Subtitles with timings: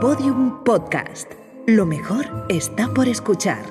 [0.00, 1.30] Podium Podcast.
[1.68, 3.64] Lo mejor está por escuchar.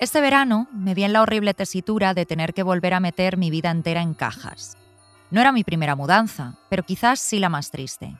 [0.00, 3.48] Este verano me vi en la horrible tesitura de tener que volver a meter mi
[3.48, 4.76] vida entera en cajas.
[5.30, 8.18] No era mi primera mudanza, pero quizás sí la más triste.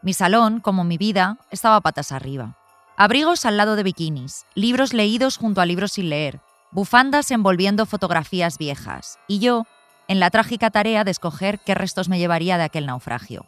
[0.00, 2.56] Mi salón, como mi vida, estaba patas arriba.
[2.96, 8.56] Abrigos al lado de bikinis, libros leídos junto a libros sin leer, bufandas envolviendo fotografías
[8.56, 9.66] viejas, y yo,
[10.08, 13.46] en la trágica tarea de escoger qué restos me llevaría de aquel naufragio.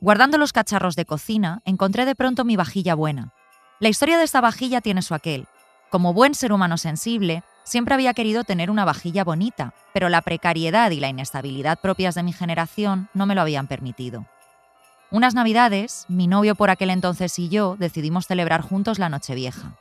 [0.00, 3.32] Guardando los cacharros de cocina, encontré de pronto mi vajilla buena.
[3.80, 5.46] La historia de esta vajilla tiene su aquel,
[5.90, 10.92] como buen ser humano sensible, siempre había querido tener una vajilla bonita, pero la precariedad
[10.92, 14.24] y la inestabilidad propias de mi generación no me lo habían permitido.
[15.10, 19.74] Unas navidades, mi novio por aquel entonces y yo decidimos celebrar juntos la Nochevieja.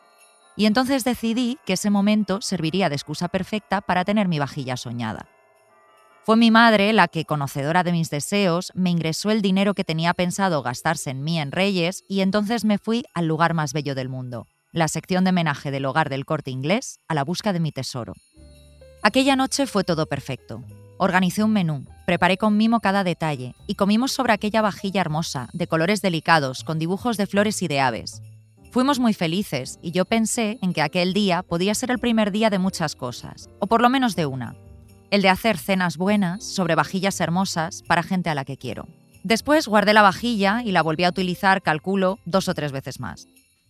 [0.56, 5.28] Y entonces decidí que ese momento serviría de excusa perfecta para tener mi vajilla soñada.
[6.30, 10.14] Fue mi madre la que, conocedora de mis deseos, me ingresó el dinero que tenía
[10.14, 14.10] pensado gastarse en mí en Reyes y entonces me fui al lugar más bello del
[14.10, 17.72] mundo, la sección de homenaje del hogar del corte inglés a la busca de mi
[17.72, 18.14] tesoro.
[19.02, 20.64] Aquella noche fue todo perfecto.
[21.00, 25.66] Organicé un menú, preparé con mimo cada detalle y comimos sobre aquella vajilla hermosa, de
[25.66, 28.22] colores delicados, con dibujos de flores y de aves.
[28.72, 32.52] Fuimos muy felices y yo pensé en que aquel día podía ser el primer día
[32.52, 34.54] de muchas cosas, o por lo menos de una.
[35.12, 38.88] El de hacer cenas buenas sobre vajillas hermosas para gente a la que quiero.
[39.24, 43.28] Después guardé la vajilla y la volví a utilizar, calculo, dos o tres veces más.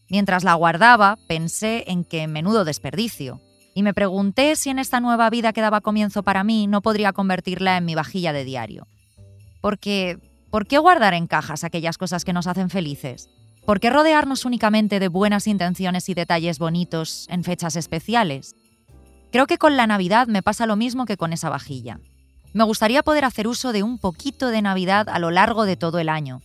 [0.10, 3.42] Mientras la guardaba, pensé en que menudo desperdicio,
[3.74, 7.14] y me pregunté si en esta nueva vida que daba comienzo para mí no podría
[7.14, 8.88] convertirla en mi vajilla de diario.
[9.62, 10.18] Porque,
[10.50, 13.30] ¿por qué guardar en cajas aquellas cosas que nos hacen felices?
[13.66, 18.56] ¿Por qué rodearnos únicamente de buenas intenciones y detalles bonitos en fechas especiales?
[19.32, 22.00] Creo que con la Navidad me pasa lo mismo que con esa vajilla.
[22.54, 26.00] Me gustaría poder hacer uso de un poquito de Navidad a lo largo de todo
[26.00, 26.42] el año,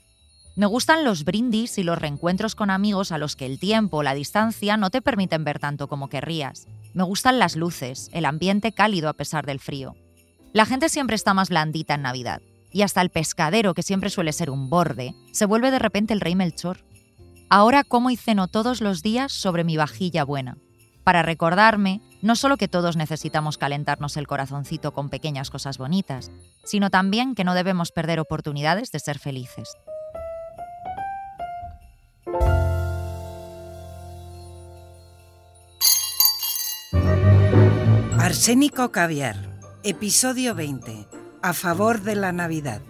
[0.56, 4.02] me gustan los brindis y los reencuentros con amigos a los que el tiempo o
[4.04, 6.68] la distancia no te permiten ver tanto como querrías.
[6.92, 9.96] Me gustan las luces, el ambiente cálido a pesar del frío.
[10.52, 12.40] La gente siempre está más blandita en Navidad,
[12.70, 16.20] y hasta el pescadero, que siempre suele ser un borde, se vuelve de repente el
[16.20, 16.84] rey Melchor.
[17.50, 20.56] Ahora como y ceno todos los días sobre mi vajilla buena,
[21.02, 26.30] para recordarme no solo que todos necesitamos calentarnos el corazoncito con pequeñas cosas bonitas,
[26.64, 29.76] sino también que no debemos perder oportunidades de ser felices.
[38.18, 39.36] Arsénico Caviar,
[39.82, 41.06] episodio 20.
[41.42, 42.80] A favor de la Navidad.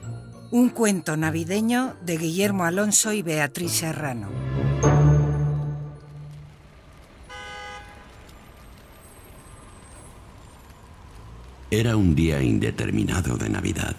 [0.53, 4.44] Un cuento navideño de Guillermo Alonso y Beatriz Serrano.
[11.77, 13.97] Era un día indeterminado de Navidad.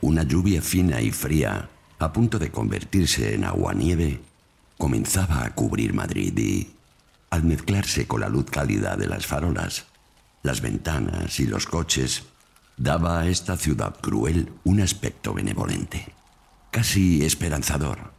[0.00, 1.68] Una lluvia fina y fría,
[2.00, 4.20] a punto de convertirse en agua-nieve,
[4.76, 6.72] comenzaba a cubrir Madrid y,
[7.30, 9.86] al mezclarse con la luz cálida de las farolas,
[10.42, 12.24] las ventanas y los coches,
[12.76, 16.12] daba a esta ciudad cruel un aspecto benevolente,
[16.72, 18.10] casi esperanzador.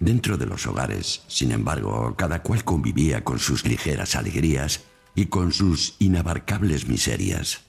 [0.00, 4.80] Dentro de los hogares, sin embargo, cada cual convivía con sus ligeras alegrías
[5.14, 7.62] y con sus inabarcables miserias.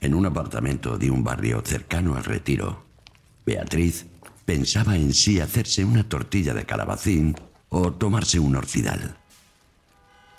[0.00, 2.84] En un apartamento de un barrio cercano al retiro,
[3.46, 4.06] Beatriz
[4.44, 7.34] pensaba en sí hacerse una tortilla de calabacín
[7.68, 9.16] o tomarse un orfidal.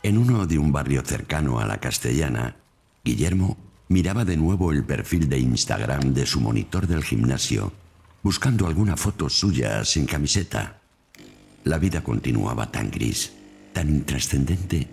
[0.03, 2.55] En uno de un barrio cercano a la castellana,
[3.03, 7.73] Guillermo miraba de nuevo el perfil de Instagram de su monitor del gimnasio,
[8.21, 10.79] buscando alguna foto suya sin camiseta.
[11.63, 13.33] La vida continuaba tan gris,
[13.73, 14.87] tan intrascendente,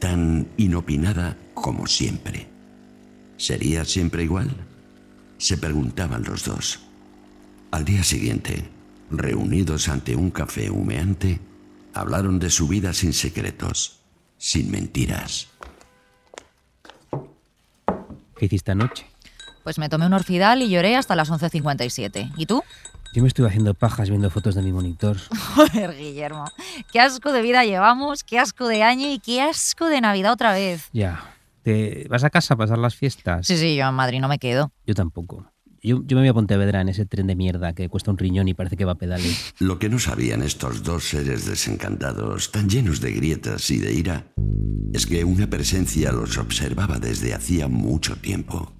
[0.00, 2.48] tan inopinada como siempre.
[3.36, 4.50] ¿Sería siempre igual?
[5.38, 6.80] Se preguntaban los dos.
[7.70, 8.68] Al día siguiente,
[9.10, 11.38] reunidos ante un café humeante,
[11.94, 14.00] hablaron de su vida sin secretos
[14.40, 15.48] sin mentiras.
[18.36, 19.06] ¿Qué hiciste anoche?
[19.62, 22.32] Pues me tomé un orfidal y lloré hasta las 11.57.
[22.38, 22.62] ¿Y tú?
[23.12, 25.16] Yo me estuve haciendo pajas viendo fotos de mi monitor.
[25.54, 26.44] Joder, Guillermo.
[26.92, 30.52] Qué asco de vida llevamos, qué asco de año y qué asco de Navidad otra
[30.52, 30.88] vez.
[30.92, 31.34] Ya.
[31.62, 33.46] ¿Te vas a casa a pasar las fiestas?
[33.46, 34.70] Sí, sí, yo en Madrid no me quedo.
[34.86, 35.50] Yo tampoco.
[35.82, 38.54] Yo, me voy a Pontevedra en ese tren de mierda que cuesta un riñón y
[38.54, 39.54] parece que va a pedales.
[39.58, 44.26] Lo que no sabían estos dos seres desencantados, tan llenos de grietas y de ira,
[44.92, 48.72] es que una presencia los observaba desde hacía mucho tiempo.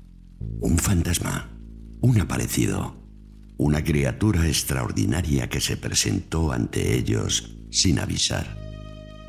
[0.61, 1.49] Un fantasma,
[2.01, 3.00] un aparecido,
[3.63, 8.57] una criatura extraordinaria que se presentó ante ellos sin avisar.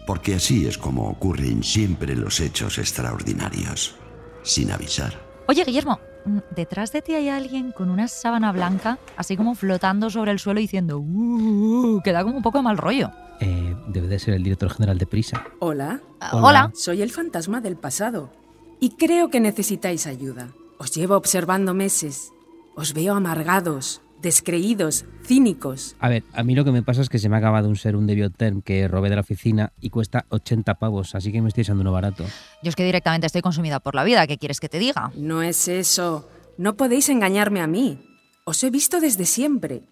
[0.08, 3.96] Porque así es como ocurren siempre los hechos extraordinarios,
[4.44, 5.14] sin avisar.
[5.48, 10.10] Oye, Guillermo, mm, detrás de ti hay alguien con una sábana blanca, así como flotando
[10.10, 13.12] sobre el suelo diciendo, uh, que da como un poco de mal rollo.
[13.42, 15.44] Eh, debe de ser el director general de Prisa.
[15.60, 16.48] Hola, Ah, Hola.
[16.48, 16.72] Hola.
[16.74, 18.32] soy el fantasma del pasado
[18.80, 20.52] y creo que necesitáis ayuda.
[20.78, 22.32] Os llevo observando meses.
[22.76, 25.96] Os veo amargados, descreídos, cínicos.
[26.00, 27.76] A ver, a mí lo que me pasa es que se me ha acabado un
[27.76, 31.48] serum de Bioterm que robé de la oficina y cuesta 80 pavos, así que me
[31.48, 32.26] estoy echando uno barato.
[32.64, 35.12] Yo es que directamente estoy consumida por la vida, ¿qué quieres que te diga?
[35.16, 36.30] No es eso.
[36.58, 38.00] No podéis engañarme a mí.
[38.46, 39.84] Os he visto desde siempre.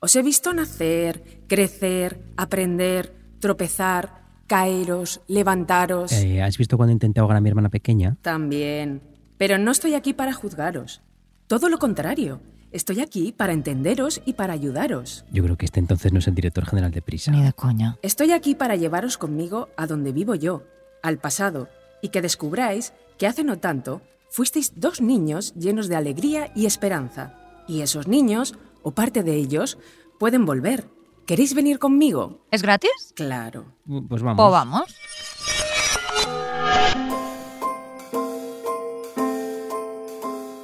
[0.00, 6.12] Os he visto nacer, crecer, aprender, tropezar, caeros, levantaros.
[6.12, 8.16] Eh, ¿Has visto cuando intenté ahogar a mi hermana pequeña?
[8.20, 9.00] También.
[9.38, 11.02] Pero no estoy aquí para juzgaros.
[11.46, 12.40] Todo lo contrario.
[12.72, 15.26] Estoy aquí para entenderos y para ayudaros.
[15.30, 17.30] Yo creo que este entonces no es el director general de Prisa.
[17.30, 17.98] Ni de coña.
[18.00, 20.62] Estoy aquí para llevaros conmigo a donde vivo yo,
[21.02, 21.68] al pasado,
[22.00, 27.34] y que descubráis que hace no tanto fuisteis dos niños llenos de alegría y esperanza.
[27.68, 29.76] Y esos niños, o parte de ellos,
[30.18, 30.88] pueden volver.
[31.26, 32.46] ¿Queréis venir conmigo?
[32.50, 33.12] ¿Es gratis?
[33.14, 33.66] Claro.
[34.08, 34.36] Pues vamos.
[34.38, 34.96] Pues vamos.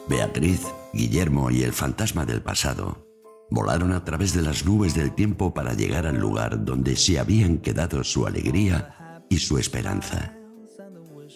[0.08, 0.62] Beatriz,
[0.92, 3.06] Guillermo y el fantasma del pasado
[3.50, 7.58] volaron a través de las nubes del tiempo para llegar al lugar donde se habían
[7.58, 10.34] quedado su alegría y su esperanza.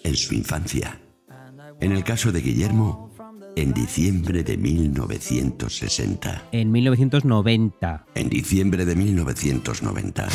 [0.05, 1.01] En su infancia.
[1.81, 3.13] En el caso de Guillermo,
[3.57, 6.49] en diciembre de 1960.
[6.53, 8.07] En 1990.
[8.15, 10.29] En diciembre de 1990.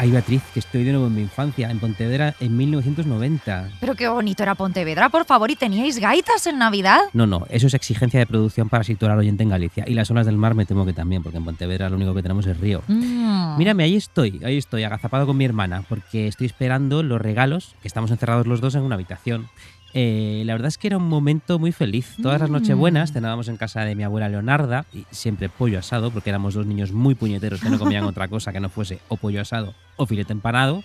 [0.00, 3.68] Ay, Beatriz, que estoy de nuevo en mi infancia, en Pontevedra, en 1990.
[3.80, 7.00] Pero qué bonito era Pontevedra, por favor, ¿y teníais gaitas en Navidad?
[7.12, 9.84] No, no, eso es exigencia de producción para situar al oyente en Galicia.
[9.86, 12.22] Y las olas del mar me temo que también, porque en Pontevedra lo único que
[12.22, 12.82] tenemos es río.
[12.88, 13.58] Mm.
[13.58, 17.88] Mírame, ahí estoy, ahí estoy, agazapado con mi hermana, porque estoy esperando los regalos, que
[17.88, 19.50] estamos encerrados los dos en una habitación.
[19.92, 22.14] Eh, la verdad es que era un momento muy feliz.
[22.22, 26.30] Todas las nochebuenas cenábamos en casa de mi abuela Leonarda, y siempre pollo asado, porque
[26.30, 29.40] éramos dos niños muy puñeteros que no comían otra cosa que no fuese o pollo
[29.40, 30.82] asado o filete empanado.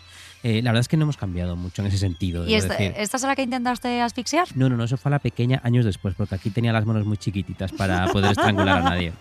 [0.48, 2.48] Eh, la verdad es que no hemos cambiado mucho en ese sentido.
[2.48, 2.94] ¿Y esta, decir.
[2.98, 4.48] esta es la que intentaste asfixiar?
[4.54, 7.04] No, no, no, eso fue a la pequeña años después, porque aquí tenía las manos
[7.04, 9.12] muy chiquititas para poder estrangular a nadie.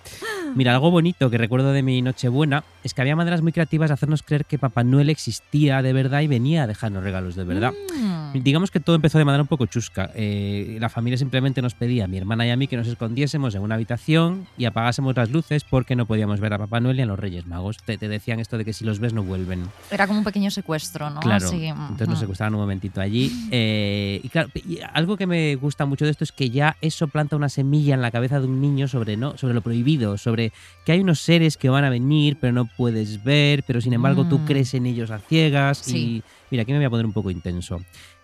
[0.54, 3.94] Mira, algo bonito que recuerdo de mi Nochebuena es que había maneras muy creativas de
[3.94, 7.72] hacernos creer que Papá Noel existía de verdad y venía a dejarnos regalos de verdad.
[7.72, 8.42] Mm.
[8.42, 10.10] Digamos que todo empezó de manera un poco chusca.
[10.14, 13.54] Eh, la familia simplemente nos pedía, a mi hermana y a mí, que nos escondiésemos
[13.54, 17.02] en una habitación y apagásemos las luces porque no podíamos ver a Papá Noel y
[17.02, 17.78] a los Reyes Magos.
[17.78, 19.70] Te, te decían esto de que si los ves no vuelven.
[19.90, 21.13] Era como un pequeño secuestro, ¿no?
[21.20, 22.20] Claro, Así, entonces nos mm.
[22.20, 23.30] secuestraron un momentito allí.
[23.50, 27.08] eh, y claro, y algo que me gusta mucho de esto es que ya eso
[27.08, 29.36] planta una semilla en la cabeza de un niño sobre, ¿no?
[29.38, 30.52] sobre lo prohibido, sobre
[30.84, 34.26] que hay unos seres que van a venir, pero no puedes ver, pero sin embargo
[34.28, 34.44] tú Mm.
[34.44, 35.78] crees en ellos a ciegas.
[35.78, 35.96] Sí.
[35.96, 37.80] Y mira, aquí me voy a poner un poco intenso.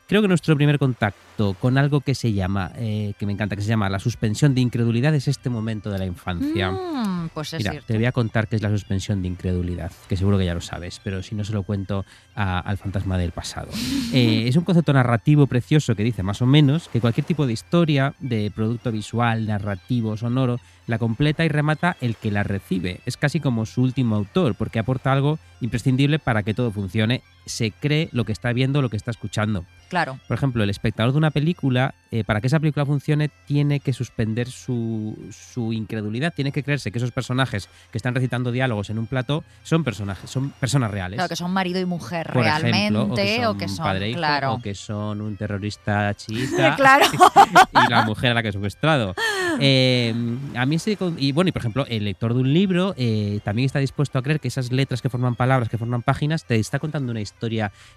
[0.06, 3.62] Creo que nuestro primer contacto con algo que se llama, eh, que me encanta, que
[3.62, 6.72] se llama la suspensión de incredulidad es este momento de la infancia.
[6.72, 7.87] Mm, pues es Mira, cierto.
[7.88, 10.61] te voy a contar qué es la suspensión de incredulidad, que seguro que ya lo
[10.61, 13.69] sabes, pero si no se lo cuento a- al fantasma del pasado.
[14.12, 17.52] Eh, es un concepto narrativo precioso que dice más o menos que cualquier tipo de
[17.52, 20.58] historia, de producto visual, narrativo, sonoro,
[20.88, 23.00] la completa y remata el que la recibe.
[23.06, 27.22] Es casi como su último autor, porque aporta algo imprescindible para que todo funcione.
[27.50, 29.64] Se cree lo que está viendo, lo que está escuchando.
[29.88, 30.20] Claro.
[30.29, 33.93] Por ejemplo, el espectador de una película, eh, para que esa película funcione, tiene que
[33.93, 39.01] suspender su, su incredulidad, tiene que creerse que esos personajes que están recitando diálogos en
[39.01, 41.17] un plató son personajes, son personas reales.
[41.17, 44.19] Claro, que son marido y mujer Por ejemplo, realmente, o que son, padre e hijo,
[44.19, 44.53] claro.
[44.55, 47.06] o que son un terrorista chiita claro.
[47.84, 49.15] y la mujer a la que he secuestrado.
[49.58, 50.15] Eh,
[50.55, 53.67] a mí con- y bueno, y por ejemplo, el lector de un libro eh, también
[53.67, 56.79] está dispuesto a creer que esas letras que forman palabras, que forman páginas, te está
[56.79, 57.40] contando una historia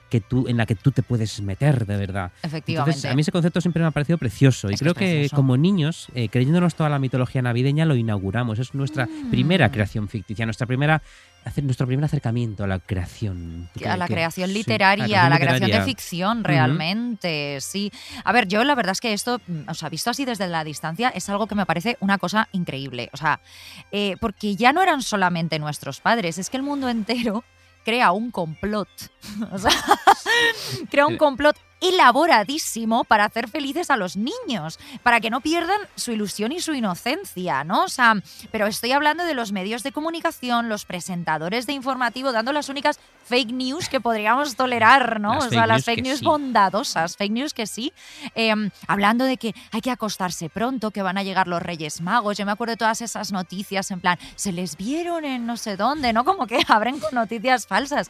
[0.10, 2.32] que tú, en la que tú te puedes meter de verdad.
[2.44, 2.92] Efectivamente.
[2.92, 5.58] Entonces, a mí ese concepto siempre me ha parecido precioso y Es creo que como
[5.58, 8.60] niños, eh, creyéndonos toda la mitología navideña, lo inauguramos.
[8.60, 9.32] Es nuestra Mm.
[9.32, 11.02] primera creación ficticia, nuestra primera,
[11.46, 13.70] hacer nuestro primer acercamiento a la creación.
[13.74, 17.92] ¿Tú a la creación Sí, literaria, a la creación de ficción, realmente, sí.
[18.24, 20.64] A ver, yo la verdad es que esto, mm, o sea, visto así desde la
[20.64, 23.10] distancia, es algo que me parece una cosa increíble.
[23.14, 23.40] O sea,
[23.92, 27.44] eh, porque ya no eran solamente nuestros padres, es que el mundo entero
[27.84, 28.90] crea un complot.
[29.52, 29.72] O sea,
[30.90, 36.12] crea un complot elaboradísimo para hacer felices a los niños, para que no pierdan su
[36.12, 37.84] ilusión y su inocencia, ¿no?
[37.84, 38.16] O sea,
[38.52, 43.00] pero estoy hablando de los medios de comunicación, los presentadores de informativo dando las únicas
[43.26, 45.36] fake news que podríamos tolerar, ¿no?
[45.36, 46.26] Las o sea, las fake news sí.
[46.26, 47.94] bondadosas, fake news que sí.
[48.36, 52.38] Em, hablando de que hay que acostarse pronto, que van a llegar los Reyes Magos.
[52.38, 55.78] Yo me acuerdo de todas esas noticias en plan, se les vieron en no sé
[55.78, 56.24] dónde, ¿no?
[56.24, 58.10] Como que abren con noticias falsas.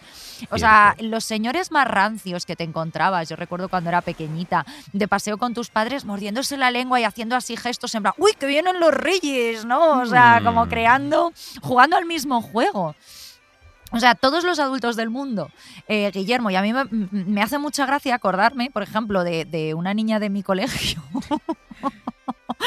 [0.50, 5.08] O sea, los señores más rancios que te encontrabas, yo recuerdo cuando era pequeñita, de
[5.08, 8.46] paseo con tus padres, mordiéndose la lengua y haciendo así gestos en plan, uy, que
[8.46, 10.02] vienen los Reyes, ¿no?
[10.02, 10.70] O sea, como Mm.
[10.70, 12.96] creando, jugando al mismo juego.
[13.92, 15.52] O sea, todos los adultos del mundo,
[15.88, 19.76] eh, Guillermo, y a mí me, me hace mucha gracia acordarme, por ejemplo, de, de
[19.76, 21.04] una niña de mi colegio.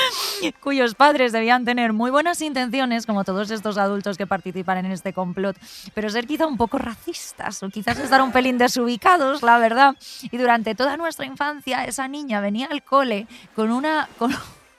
[0.60, 5.12] cuyos padres debían tener muy buenas intenciones, como todos estos adultos que participan en este
[5.12, 5.56] complot,
[5.94, 9.96] pero ser quizá un poco racistas o quizás estar un pelín desubicados, la verdad.
[10.22, 14.08] Y durante toda nuestra infancia esa niña venía al cole con una...
[14.18, 14.34] Con,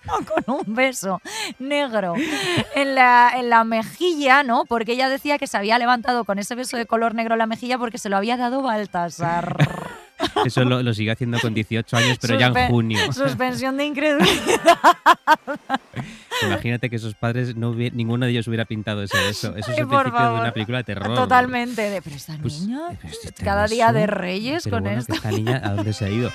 [0.46, 1.22] con un beso
[1.60, 2.16] negro
[2.76, 4.66] en la, en la mejilla, ¿no?
[4.66, 7.46] Porque ella decía que se había levantado con ese beso de color negro en la
[7.46, 9.58] mejilla porque se lo había dado Baltasar.
[10.46, 13.12] Eso lo, lo sigue haciendo con 18 años, pero ya en junio.
[13.14, 14.78] Suspensión de incredulidad.
[16.44, 19.56] Imagínate que esos padres, no hubi- ninguno de ellos hubiera pintado ese beso.
[19.56, 21.16] Eso es el principio de una película de terror.
[21.16, 21.82] Totalmente.
[21.90, 25.14] De, pero esta Pues, niña, este cada día de Reyes pero con bueno, esto.
[25.14, 26.30] que esta niña, ¿a dónde se ha ido?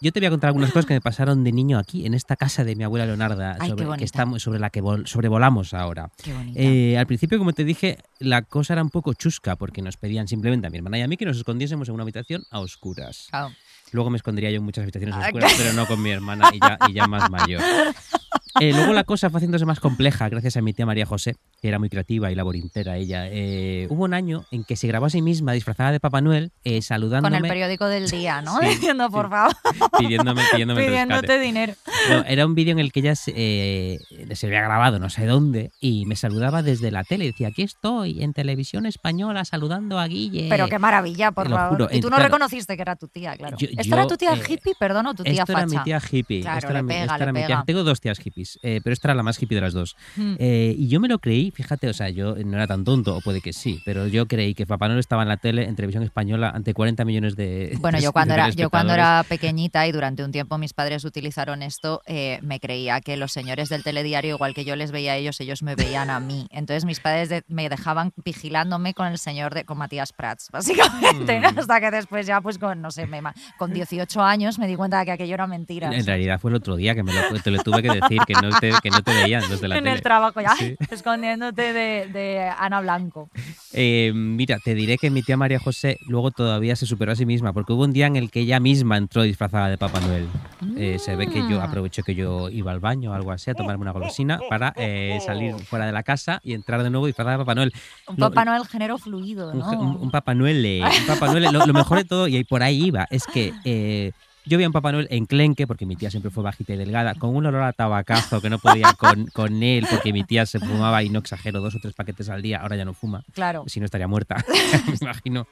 [0.00, 2.36] Yo te voy a contar algunas cosas que me pasaron de niño aquí, en esta
[2.36, 6.10] casa de mi abuela Leonarda, Ay, sobre, que estamos, sobre la que vol- sobrevolamos ahora.
[6.22, 6.32] Qué.
[6.54, 10.28] Eh, al principio, como te dije, la cosa era un poco chusca, porque nos pedían
[10.28, 13.26] simplemente a mi hermana y a mí que nos escondiésemos en una habitación a oscuras.
[13.30, 13.52] Claro.
[13.90, 16.60] Luego me escondería yo en muchas habitaciones Ah, oscuras, pero no con mi hermana y
[16.60, 17.60] ya, y ya más mayor.
[18.60, 21.68] Eh, luego la cosa fue haciéndose más compleja gracias a mi tía María José, que
[21.68, 23.26] era muy creativa y laborintera ella.
[23.30, 26.52] Eh, hubo un año en que se grabó a sí misma disfrazada de Papá Noel,
[26.64, 28.58] eh, Con saludándome, el periódico del día, ¿no?
[28.60, 29.54] Sí, Diciendo, por favor,
[29.98, 31.74] pidiéndome, pidiéndome pidiéndote dinero.
[32.10, 33.98] No, era un vídeo en el que ella se, eh,
[34.34, 37.26] se había grabado no sé dónde y me saludaba desde la tele.
[37.26, 40.46] Decía, aquí estoy en televisión española saludando a Guille.
[40.48, 41.70] Pero qué maravilla, por favor.
[41.70, 42.24] juro, y tú no claro.
[42.24, 43.56] reconociste que era tu tía, claro.
[43.58, 45.78] Yo- ¿Esta yo, era tu tía hippie, perdón, tu tía Esto era facha?
[45.78, 46.40] mi tía hippie.
[46.40, 47.64] Claro, era le pega, esta le era mi tía- pega.
[47.66, 49.96] Tengo dos tías hippies, eh, pero esta era la más hippie de las dos.
[50.16, 50.34] Mm.
[50.38, 53.20] Eh, y yo me lo creí, fíjate, o sea, yo no era tan tonto, o
[53.20, 56.02] puede que sí, pero yo creí que Papá Noel estaba en la tele, en televisión
[56.02, 57.76] española, ante 40 millones de.
[57.80, 61.62] Bueno, yo cuando, era, yo cuando era pequeñita y durante un tiempo mis padres utilizaron
[61.62, 65.16] esto, eh, me creía que los señores del telediario, igual que yo les veía a
[65.16, 66.46] ellos, ellos me veían a mí.
[66.50, 71.40] Entonces mis padres de- me dejaban vigilándome con el señor, de, con Matías Prats, básicamente,
[71.40, 71.58] Mm.
[71.58, 73.20] hasta que después ya, pues con, no sé, me
[73.58, 75.90] con 18 años me di cuenta de que aquello era mentira.
[75.94, 78.34] En realidad fue el otro día que me lo, te lo tuve que decir, que
[78.34, 79.96] no te, que no te veían los de la en tele.
[79.96, 80.76] el trabajo, ya, Sí.
[80.90, 83.30] escondiéndote de, de Ana Blanco.
[83.72, 87.26] Eh, mira, te diré que mi tía María José luego todavía se superó a sí
[87.26, 90.28] misma, porque hubo un día en el que ella misma entró disfrazada de Papá Noel.
[90.76, 91.62] Eh, se ve que yo Mm.
[91.62, 95.18] aproveché que yo iba al baño o algo así a tomarme una golosina para eh,
[95.24, 97.72] salir fuera de la casa y entrar de nuevo disfrazada de Papá Noel.
[98.08, 99.70] Un Lo- Papá Noel género fluido, un, ¿no?
[99.70, 100.82] un- un Papá Noel.
[101.00, 101.44] un Papá Noel.
[101.52, 103.52] Lo, lo mejor de todo, y por ahí iba, es que
[104.48, 107.14] yo vi a un Papá Noel enclenque, porque mi tía siempre fue bajita y delgada,
[107.14, 110.58] con un olor a tabacazo que no podía con, con él, porque mi tía se
[110.58, 113.64] fumaba, y no exagero, dos o tres paquetes al día, ahora ya no fuma Claro.
[113.66, 114.36] si no estaría muerta,
[114.88, 115.46] me imagino.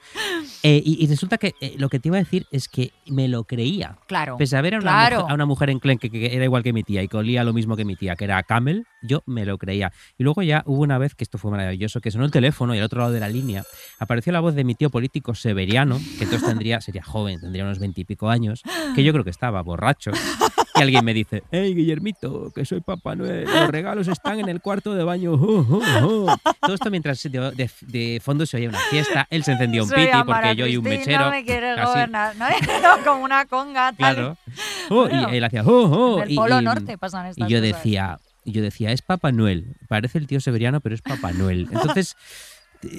[0.63, 3.29] Eh, y, y resulta que eh, lo que te iba a decir es que me
[3.29, 3.97] lo creía.
[4.07, 4.37] Claro.
[4.37, 5.17] Pese a ver a una, Claro.
[5.21, 7.53] mujer, a una mujer enclenque que era igual que mi tía y que olía lo
[7.53, 9.93] mismo que mi tía, que era Camel, yo me lo creía.
[10.19, 12.79] Y luego ya hubo una vez que esto fue maravilloso, que sonó el teléfono y
[12.79, 13.63] al otro lado de la línea
[13.99, 17.79] apareció la voz de mi tío político Severiano, que entonces tendría, sería joven, tendría unos
[17.79, 18.63] veintipico años,
[18.95, 20.11] que yo creo que estaba borracho.
[20.79, 24.61] Y alguien me dice, hey Guillermito, que soy Papá Noel, los regalos están en el
[24.61, 25.39] cuarto de baño.
[25.39, 26.37] jo, jo, jo".
[26.61, 29.89] Todo esto mientras de, de- de fondo se oía una fiesta, él se encendió un
[29.89, 31.31] Soy piti porque yo y un mechero.
[31.31, 32.45] me quiere así, gobernar, ¿no?
[32.83, 33.93] No, como una conga.
[33.93, 34.15] tal.
[34.15, 34.37] Claro.
[34.91, 37.49] Oh, Bueno, y él hacía, oh, oh, En el y- Polo y- Norte pasan estas
[37.49, 37.75] y yo cosas.
[37.77, 39.77] decía, y yo decía, es Papá Noel.
[39.89, 41.69] Parece el tío Severiano, pero es Papá Noel.
[41.73, 42.17] Entonces,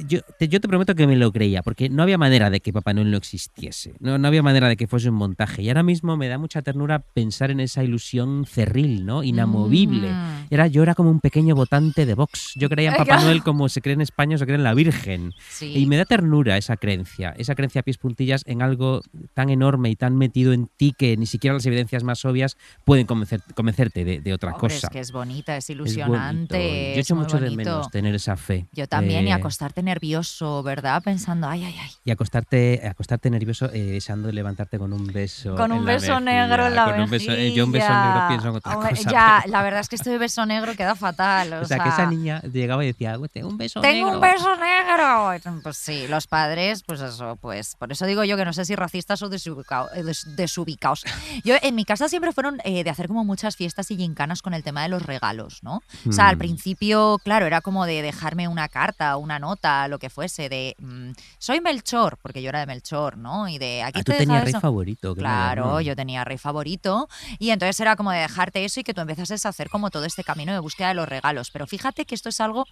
[0.08, 2.74] yo te, yo te prometo que me lo creía, porque no había manera de que
[2.74, 3.94] Papá Noel no existiese.
[4.00, 5.62] No, no había manera de que fuese un montaje.
[5.62, 9.24] Y ahora mismo me da mucha ternura pensar en esa ilusión cerril, ¿no?
[9.24, 10.10] Inamovible.
[10.12, 10.48] Mm.
[10.50, 12.54] Era, yo era como un pequeño votante de Vox.
[12.56, 13.22] Yo creía en Papá.
[13.22, 15.34] Noel como se cree en España o se cree en la Virgen.
[15.50, 15.74] Sí.
[15.78, 19.02] Y me da ternura esa creencia, esa creencia a pies puntillas en algo
[19.34, 23.06] tan enorme y tan metido en ti que ni siquiera las evidencias más obvias pueden
[23.08, 24.88] convencer- convencerte de, de otra Hombre, cosa.
[24.88, 26.56] Es que es bonita, es Es ilusionante.
[26.56, 26.56] bonito.
[26.56, 27.58] Yo es echo mucho de bonito.
[27.70, 28.68] menos tener esa fe.
[28.74, 31.04] Yo también, y Eh, acostarme acostarte nervioso, ¿verdad?
[31.04, 31.90] Pensando, ay, ay, ay.
[32.06, 35.56] Y acostarte, acostarte nervioso, eh, deseando levantarte con un beso.
[35.56, 37.72] Con un en la beso mejilla, negro en la con un beso- eh, yo un
[37.74, 39.12] beso negro pienso en otra cosa.
[39.12, 41.52] Ya, la verdad es que este beso negro queda fatal.
[41.54, 44.16] O, o sea, que esa niña llegaba y decía, "Uy, tengo un beso Tengo negro.
[44.16, 45.60] un beso negro.
[45.64, 48.76] Pues sí, los padres, pues eso, pues por eso digo yo que no sé si
[48.76, 51.04] racistas o desubicao- eh, des- desubicados.
[51.44, 54.54] Yo en mi casa siempre fueron eh, de hacer como muchas fiestas y gincanas con
[54.54, 55.82] el tema de los regalos, ¿no?
[56.08, 56.40] O sea, al Mm.
[56.40, 59.57] principio, claro, era como de dejarme una carta, una nota,
[59.90, 63.48] lo que fuese, de mm, soy Melchor, porque yo era de Melchor, ¿no?
[63.50, 64.62] Y de aquí Ah, tú te tenías rey eso.
[64.62, 65.16] favorito.
[65.16, 65.82] Claro, ¿no?
[65.82, 67.08] yo tenía rey favorito
[67.40, 70.06] y entonces era como de dejarte eso y que tú empezases a hacer como todo
[70.06, 71.50] este camino de búsqueda de los regalos.
[71.52, 72.66] Pero fíjate que esto es algo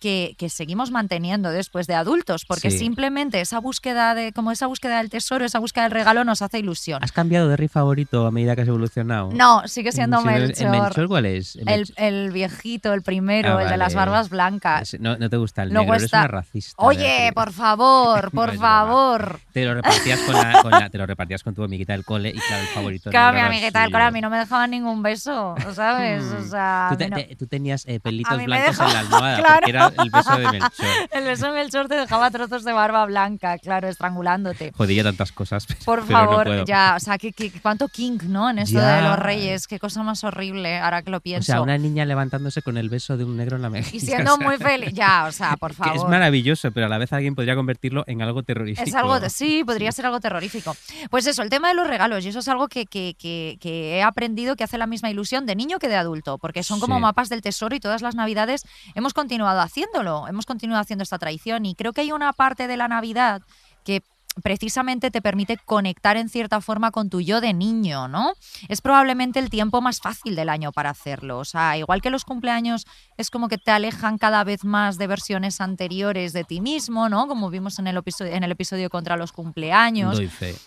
[0.00, 2.78] que, que seguimos manteniendo después de adultos, porque Sí.
[2.78, 6.58] simplemente esa búsqueda de, como esa búsqueda del tesoro, esa búsqueda del regalo nos hace
[6.58, 7.02] ilusión.
[7.02, 9.30] ¿Has cambiado de rey favorito a medida que has evolucionado?
[9.32, 10.64] No, sigue siendo Sí, ¿el- Melchor.
[10.66, 11.56] ¿El Melchor cuál es?
[11.56, 14.96] El El, viejito, el primero, Ah, el de las barbas blancas.
[15.00, 16.74] No, no te gusta el Luego negro, está- racista.
[16.82, 19.40] Oye, por favor, por favor.
[19.52, 22.30] Te lo repartías con, la, con la- te lo repartías con tu amiguita del cole
[22.30, 23.10] y claro, el favorito.
[23.10, 26.22] Claro, mi amiguita del cole a mí no me dejaban ningún beso, ¿sabes?
[26.24, 28.98] O sea, Tú, a te- mí no- te- tú tenías eh, pelitos blancos en la
[29.00, 29.54] almohada claro.
[29.60, 30.70] porque era el beso de Melchor.
[31.12, 34.72] El beso de Melchor te dejaba trozos de barba blanca, claro, estrangulándote.
[34.76, 35.66] Jodía tantas cosas.
[35.66, 38.50] pero- Por pero no favor, ya, o sea, que, que- cuánto king, ¿no?
[38.50, 38.96] En esto Ya.
[38.96, 41.46] de los reyes, qué cosa más horrible, ahora que lo O pienso.
[41.46, 43.96] sea, una niña levantándose con el beso de un negro en la mejilla.
[43.96, 45.96] y siendo o sea, muy feliz, ya, o sea, por favor.
[45.96, 48.88] es maravilloso, pero a la vez alguien podría convertirlo en algo terrorífico.
[48.88, 50.74] Es algo, sí, podría ser algo terrorífico.
[51.10, 53.96] Pues eso, el tema de los regalos, y eso es algo que, que- que- que
[53.98, 56.96] he aprendido que hace la misma ilusión de niño que de adulto, porque son como
[56.96, 57.02] Sí.
[57.02, 58.62] mapas del tesoro y todas las navidades
[58.94, 62.76] hemos continuado haciéndolo, hemos continuado haciendo esta tradición y creo que hay una parte de
[62.76, 63.42] la Navidad
[63.84, 64.02] que
[64.42, 68.32] precisamente te permite conectar en cierta forma con tu yo de niño, ¿no?
[68.68, 71.38] Es probablemente el tiempo más fácil del año para hacerlo.
[71.38, 72.86] O sea, igual que los cumpleaños
[73.16, 77.28] es como que te alejan cada vez más de versiones anteriores de ti mismo, ¿no?
[77.28, 80.20] Como vimos en el episodio, en el episodio contra los cumpleaños.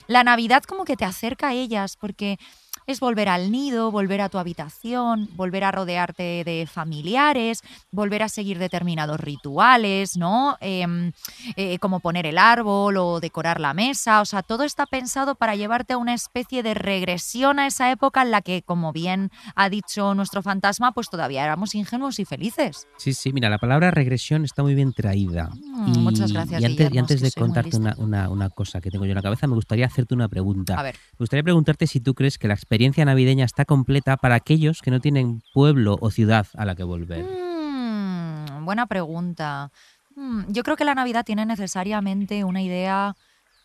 [0.07, 2.37] La Navidad como que te acerca a ellas porque
[2.87, 8.29] es volver al nido, volver a tu habitación, volver a rodearte de familiares, volver a
[8.29, 10.57] seguir determinados rituales, ¿no?
[10.61, 11.11] Em,
[11.55, 15.55] eh, como poner el árbol o decorar la mesa, o sea, todo está pensado para
[15.55, 19.69] llevarte a una especie de regresión a esa época en la que, como bien ha
[19.69, 22.87] dicho nuestro fantasma, pues todavía éramos ingenuos y felices.
[22.97, 25.49] Sí, sí, mira, la palabra regresión está muy bien traída.
[25.51, 29.11] Mm, muchas gracias, Y antes, y antes de contarte una- una cosa que tengo yo
[29.11, 30.75] en la cabeza, me gustaría hacerte una pregunta.
[30.79, 34.35] A ver, Me gustaría preguntarte si tú crees que la experiencia navideña está completa para
[34.35, 37.25] aquellos que no tienen pueblo o ciudad a la que volver.
[37.25, 39.71] Mm, buena pregunta.
[40.15, 43.15] Mm, yo creo que la Navidad tiene necesariamente una idea,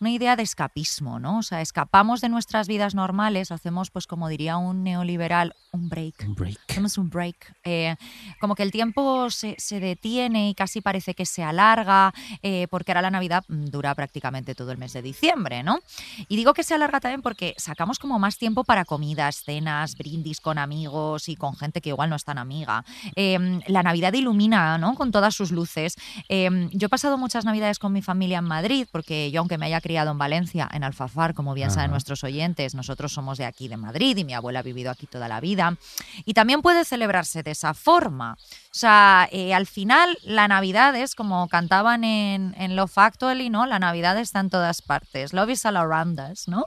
[0.03, 1.39] una idea de escapismo, ¿no?
[1.39, 6.25] O sea, escapamos de nuestras vidas normales, hacemos, pues como diría un neoliberal, un break.
[6.27, 6.59] Un break.
[6.69, 7.55] Hacemos un break.
[7.63, 7.95] eh,
[8.41, 12.13] como que el tiempo se, se detiene y casi parece que se alarga,
[12.43, 15.79] eh, porque ahora la Navidad mm, dura prácticamente todo el mes de diciembre, ¿no?
[16.27, 20.41] Y digo que se alarga también porque sacamos como más tiempo para comidas, cenas, brindis
[20.41, 22.85] con amigos y con gente que igual no es tan amiga.
[23.15, 24.97] Eh, la Navidad ilumina, ¿no?
[24.97, 25.95] Con todas sus luces.
[26.29, 29.67] Eh, yo he pasado muchas Navidades con mi familia en Madrid, porque yo, aunque me
[29.67, 33.69] haya criado en Valencia, en Alfafar, como bien saben nuestros oyentes, nosotros somos de aquí,
[33.69, 35.77] de Madrid, y mi abuela ha vivido aquí toda la vida.
[36.25, 38.37] Y también puede celebrarse de esa forma.
[38.41, 43.67] O sea, eh, al final la Navidad es como cantaban en, en Love Actually, ¿no?
[43.67, 45.33] La Navidad está en todas partes.
[45.33, 46.65] Love is all around us, ¿no?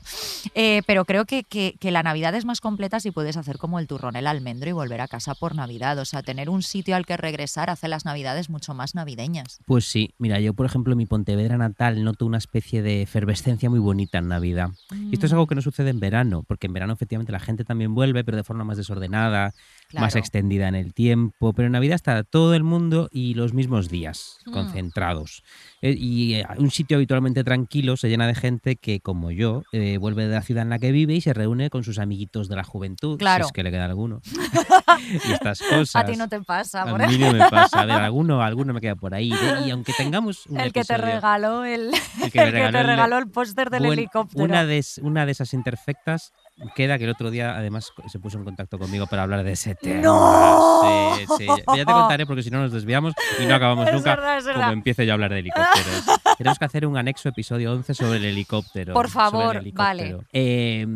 [0.53, 3.79] Eh, pero creo que, que- que la Navidad es más completa si puedes hacer como
[3.79, 5.97] el turrón, el almendro y volver a casa por Navidad.
[5.97, 9.59] O sea, tener un sitio al que regresar hace las Navidades mucho más navideñas.
[9.65, 13.69] Pues sí, mira, yo por ejemplo en mi Pontevedra natal noto una especie de efervescencia
[13.69, 14.71] muy bonita en Navidad.
[14.91, 15.36] Y esto es Mm.
[15.36, 18.36] algo que no sucede en verano, porque en verano efectivamente la gente también vuelve, pero
[18.36, 19.54] de forma más desordenada,
[20.01, 20.19] más Claro.
[20.19, 21.53] extendida en el tiempo.
[21.53, 24.51] Pero en Navidad está todo el mundo y los mismos días, Mm.
[24.51, 25.43] concentrados.
[25.81, 29.97] Eh, y eh, un sitio habitualmente tranquilo se llena de gente que, como yo, eh,
[29.97, 32.55] vuelve de la ciudad en la que vive y se reúne con sus amiguitos de
[32.55, 33.45] la juventud, Claro.
[33.45, 34.21] si es que le queda alguno.
[35.27, 35.95] y estas cosas.
[35.95, 37.81] A ti no te pasa, A por mí no me pasa.
[37.81, 39.34] A ver, alguno, alguno me queda por ahí.
[39.65, 41.91] Y aunque tengamos un El que te regaló el,
[42.23, 44.43] el que me el que te regaló el- póster del Buen- helicóptero.
[44.43, 46.31] Una de, una de esas imperfectas
[46.76, 49.76] queda que el otro día además se puso en contacto conmigo para hablar de ese
[49.76, 50.02] tema.
[50.02, 50.82] ¡No!
[51.18, 51.46] Sí, sí.
[51.76, 54.48] Ya- te contaré porque si no nos desviamos y no acabamos Es nunca verdad, como
[54.54, 54.74] verdad.
[54.74, 56.04] empiece yo a hablar de helicópteros.
[56.38, 58.94] Tenemos que hacer un anexo episodio 11 sobre el helicóptero.
[58.94, 60.18] Por favor, helicóptero.
[60.18, 60.18] vale.
[60.34, 60.88] Eh,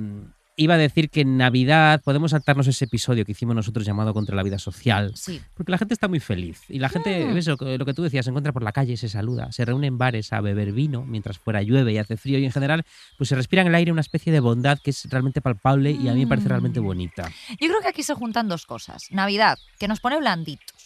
[0.61, 4.35] iba a decir que en Navidad podemos saltarnos ese episodio que hicimos nosotros llamado Contra
[4.35, 5.13] la Vida Social.
[5.15, 5.41] Sí.
[5.55, 6.61] Porque la gente está muy feliz.
[6.67, 7.37] Y la gente, Mm.
[7.37, 9.97] eso, lo que tú decías, se encuentra por la calle, se saluda, se reúne en
[9.97, 12.39] bares a beber vino mientras fuera llueve y hace frío.
[12.39, 12.83] Y en general,
[13.17, 16.07] pues se respira en el aire una especie de bondad que es realmente palpable y
[16.09, 16.85] a mí me parece realmente Mm.
[16.85, 17.29] bonita.
[17.51, 19.03] Yo creo que aquí se juntan dos cosas.
[19.11, 20.78] Navidad, que nos pone blanditos.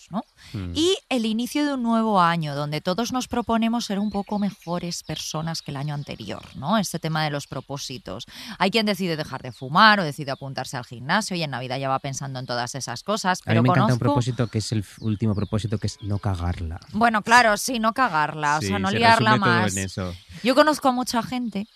[0.53, 0.71] Mm.
[0.75, 5.03] Y el inicio de un nuevo año, donde todos nos proponemos ser un poco mejores
[5.03, 6.77] personas que el año anterior, ¿no?
[6.77, 8.25] Este tema de los propósitos.
[8.59, 11.89] Hay quien decide dejar de fumar o decide apuntarse al gimnasio y en Navidad ya
[11.89, 13.39] va pensando en todas esas cosas.
[13.39, 15.97] A mí Pero me encanta un conozco- propósito que es el último propósito, que es
[16.01, 16.79] no cagarla.
[16.91, 19.75] Bueno, claro, sí, no cagarla, o sea, no se liarla todo más.
[19.77, 20.13] en eso.
[20.43, 21.67] Yo conozco a mucha gente,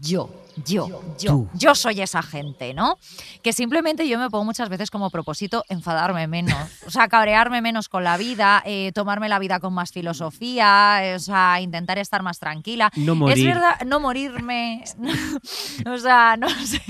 [0.00, 0.30] yo,
[0.64, 1.48] yo, yo, Tú.
[1.54, 2.98] yo soy esa gente, ¿no?
[3.42, 7.88] Que simplemente yo me pongo muchas veces como propósito enfadarme menos, o sea, cabrearme menos
[7.88, 12.22] con la vida, eh, tomarme la vida con más filosofía, eh, o sea, intentar estar
[12.22, 12.90] más tranquila.
[12.96, 13.38] No morir.
[13.38, 14.84] Es verdad, no morirme,
[15.86, 16.80] o sea, no sé,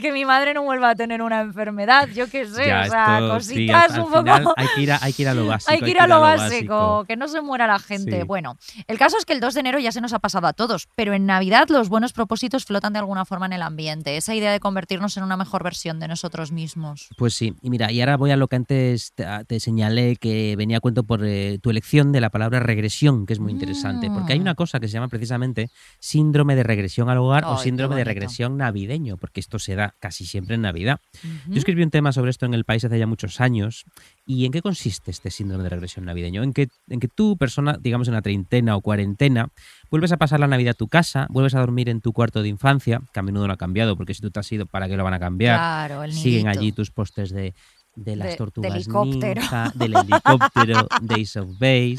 [0.00, 3.18] que mi madre no vuelva a tener una enfermedad, yo qué sé, Ya, o sea,
[3.18, 4.22] esto, sí, cositas al un poco...
[4.22, 5.72] final hay que, ir a, hay que ir a lo básico.
[5.72, 8.20] Hay que ir a lo básico, que no se muera la gente.
[8.20, 8.26] Sí.
[8.26, 10.52] Bueno, el caso es que el 2 de enero ya se nos ha pasado a
[10.52, 14.16] todos, pero en Navidad los buenos propósitos flotan de alguna forma en el ambiente.
[14.16, 17.08] Esa idea de convertirnos en una mejor versión de nosotros mismos.
[17.16, 20.56] Pues sí, y mira, y ahora voy a lo que antes te, te señalé que
[20.56, 24.10] venía a cuento por eh, tu elección de la palabra regresión, que es muy interesante,
[24.10, 24.42] porque hay Mm.
[24.42, 28.56] una cosa que se llama precisamente síndrome de regresión al hogar o síndrome de regresión
[28.56, 31.00] navideño, porque esto se da casi siempre en Navidad.
[31.48, 33.84] Yo escribí un tema sobre esto en el país hace ya muchos años.
[34.26, 36.42] ¿Y en qué consiste este síndrome de regresión navideño?
[36.42, 39.48] En que, en que tú, persona, digamos en la treintena o cuarentena,
[39.90, 42.48] vuelves a pasar la Navidad a tu casa, vuelves a dormir en tu cuarto de
[42.48, 44.96] infancia, que a menudo no ha cambiado, porque si tú te has ido, ¿para qué
[44.96, 45.56] lo van a cambiar?
[45.58, 47.54] Claro, el Siguen allí tus postes de,
[47.96, 49.40] de las De- tortugas del helicóptero.
[49.40, 51.96] ninja, del helicóptero, Days of Base,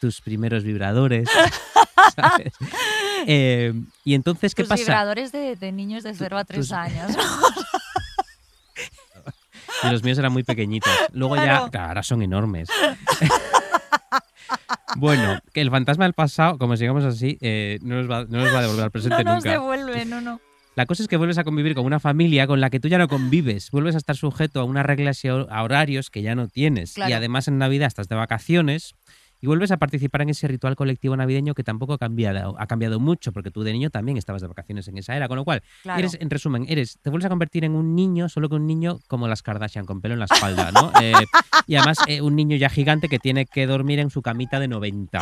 [0.00, 1.28] tus primeros vibradores,
[2.16, 2.52] ¿sabes?
[3.26, 3.72] Eh,
[4.04, 4.82] y entonces, ¿qué Tus pasa?
[4.82, 7.12] vibradores de, de niños de 0 a 3 tus- años.
[9.82, 10.90] Y los míos eran muy pequeñitos.
[11.12, 11.64] Luego Claro.
[11.66, 12.68] ya, claro, ahora son enormes.
[14.96, 18.54] bueno, que el fantasma del pasado, como sigamos así, eh, no, nos va, no nos
[18.54, 19.50] va a devolver al presente no nos nunca.
[19.50, 20.40] devuelve, no, no.
[20.74, 22.98] La cosa es que vuelves a convivir con una familia con la que tú ya
[22.98, 23.70] no convives.
[23.70, 26.92] Vuelves a estar sujeto a unas reglas y a horarios que ya no tienes.
[26.92, 27.10] Claro.
[27.10, 28.94] Y además en Navidad estás de vacaciones
[29.40, 32.98] y vuelves a participar en ese ritual colectivo navideño que tampoco ha cambiado, ha cambiado
[33.00, 35.28] mucho, porque tú de niño también estabas de vacaciones en esa era.
[35.28, 35.98] Con lo cual, Claro.
[35.98, 38.98] eres, en resumen, eres, te vuelves a convertir en un niño, solo que un niño
[39.08, 40.90] como las Kardashian, con pelo en la espalda, ¿no?
[41.02, 41.12] Eh,
[41.66, 44.68] y además eh, un niño ya gigante que tiene que dormir en su camita de
[44.68, 45.20] 90.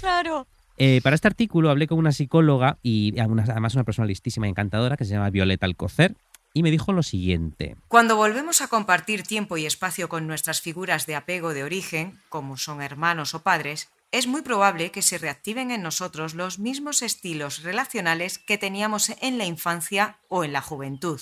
[0.00, 0.46] Claro.
[0.78, 4.96] Eh, para este artículo hablé con una psicóloga y además una persona listísima y encantadora
[4.96, 6.14] que se llama Violeta Alcocer
[6.52, 7.76] y me dijo lo siguiente.
[7.88, 12.56] Cuando volvemos a compartir tiempo y espacio con nuestras figuras de apego de origen, como
[12.56, 17.62] son hermanos o padres, es muy probable que se reactiven en nosotros los mismos estilos
[17.62, 21.20] relacionales que teníamos en la infancia o en la juventud.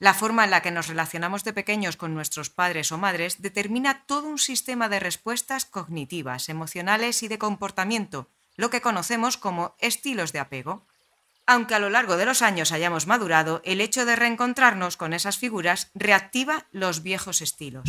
[0.00, 4.06] La forma en la que nos relacionamos de pequeños con nuestros padres o madres determina
[4.06, 10.32] todo un sistema de respuestas cognitivas, emocionales y de comportamiento, lo que conocemos como estilos
[10.32, 10.86] de apego.
[11.52, 15.36] Aunque a lo largo de los años hayamos madurado, el hecho de reencontrarnos con esas
[15.36, 17.82] figuras reactiva los viejos estilos.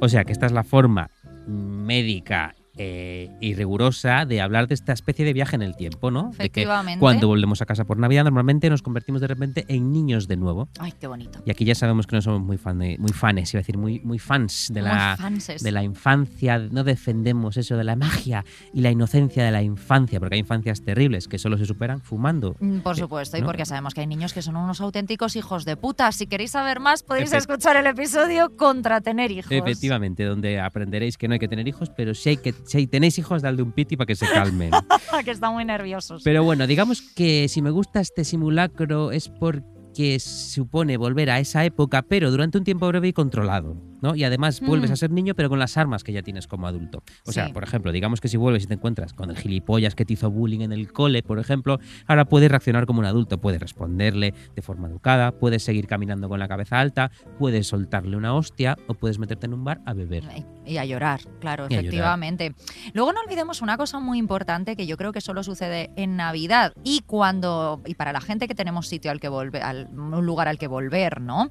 [0.00, 1.10] O sea que esta es la forma
[1.46, 6.24] médica eh, y rigurosa de hablar de esta especie de viaje en el tiempo, ¿no?
[6.30, 7.00] De que Efectivamente.
[7.00, 10.68] cuando volvemos a casa por Navidad normalmente nos convertimos de repente en niños de nuevo.
[10.78, 11.40] Ay, qué bonito.
[11.46, 13.78] Y aquí ya sabemos que no somos muy, fan de- muy fanes, iba a decir,
[13.78, 15.62] muy, muy fans de Muy la, fanses.
[15.62, 16.58] de la infancia.
[16.58, 20.82] No defendemos eso de la magia y la inocencia de la infancia, porque hay infancias
[20.82, 22.56] terribles que solo se superan fumando.
[22.60, 25.64] Mm, Por Eh, supuesto, y porque sabemos que hay niños que son unos auténticos hijos
[25.64, 26.12] de puta.
[26.12, 29.50] Si queréis saber más, podéis escuchar el episodio contra tener hijos.
[29.50, 33.18] Efectivamente, donde aprenderéis que no hay que tener hijos, pero si, hay que, si tenéis
[33.18, 34.70] hijos, dadle un piti para que se calmen.
[35.24, 36.22] que están muy nerviosos.
[36.24, 39.75] Pero bueno, digamos que si me gusta este simulacro es porque
[40.20, 44.14] supone volver a esa época, pero durante un tiempo breve y controlado, ¿no?
[44.14, 44.66] Y además Mm.
[44.66, 47.02] vuelves a ser niño, pero con las armas que ya tienes como adulto.
[47.24, 50.04] O sea, por ejemplo, digamos que si vuelves y te encuentras con el gilipollas que
[50.04, 53.60] te hizo bullying en el cole, por ejemplo, ahora puedes reaccionar como un adulto, puedes
[53.60, 58.76] responderle de forma educada, puedes seguir caminando con la cabeza alta, puedes soltarle una hostia
[58.88, 60.24] o puedes meterte en un bar a beber.
[60.66, 61.84] Y- a llorar, claro, Y a llorar.
[61.84, 62.54] efectivamente.
[62.92, 66.72] Luego no olvidemos una cosa muy importante que yo creo que solo sucede en Navidad
[66.84, 70.48] y cuando y para la gente que tenemos sitio al que volver, al, un lugar
[70.48, 71.50] al que volver, ¿no?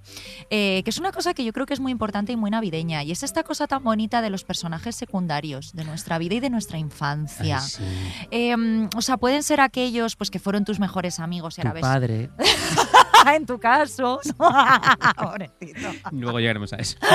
[0.49, 3.03] Eh, que es una cosa que yo creo que es muy importante y muy navideña
[3.03, 6.49] y es esta cosa tan bonita de los personajes secundarios de nuestra vida y de
[6.49, 7.59] nuestra infancia.
[7.61, 7.83] Ay, sí.
[8.31, 8.55] Eh,
[8.95, 11.81] o sea, pueden ser aquellos pues que fueron tus mejores amigos y Tu ahora ves
[11.81, 12.29] padre.
[13.35, 14.19] en tu caso.
[15.17, 15.89] Pobrecito.
[16.11, 16.97] Luego llegaremos a eso.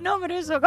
[0.00, 0.60] No, pero eso.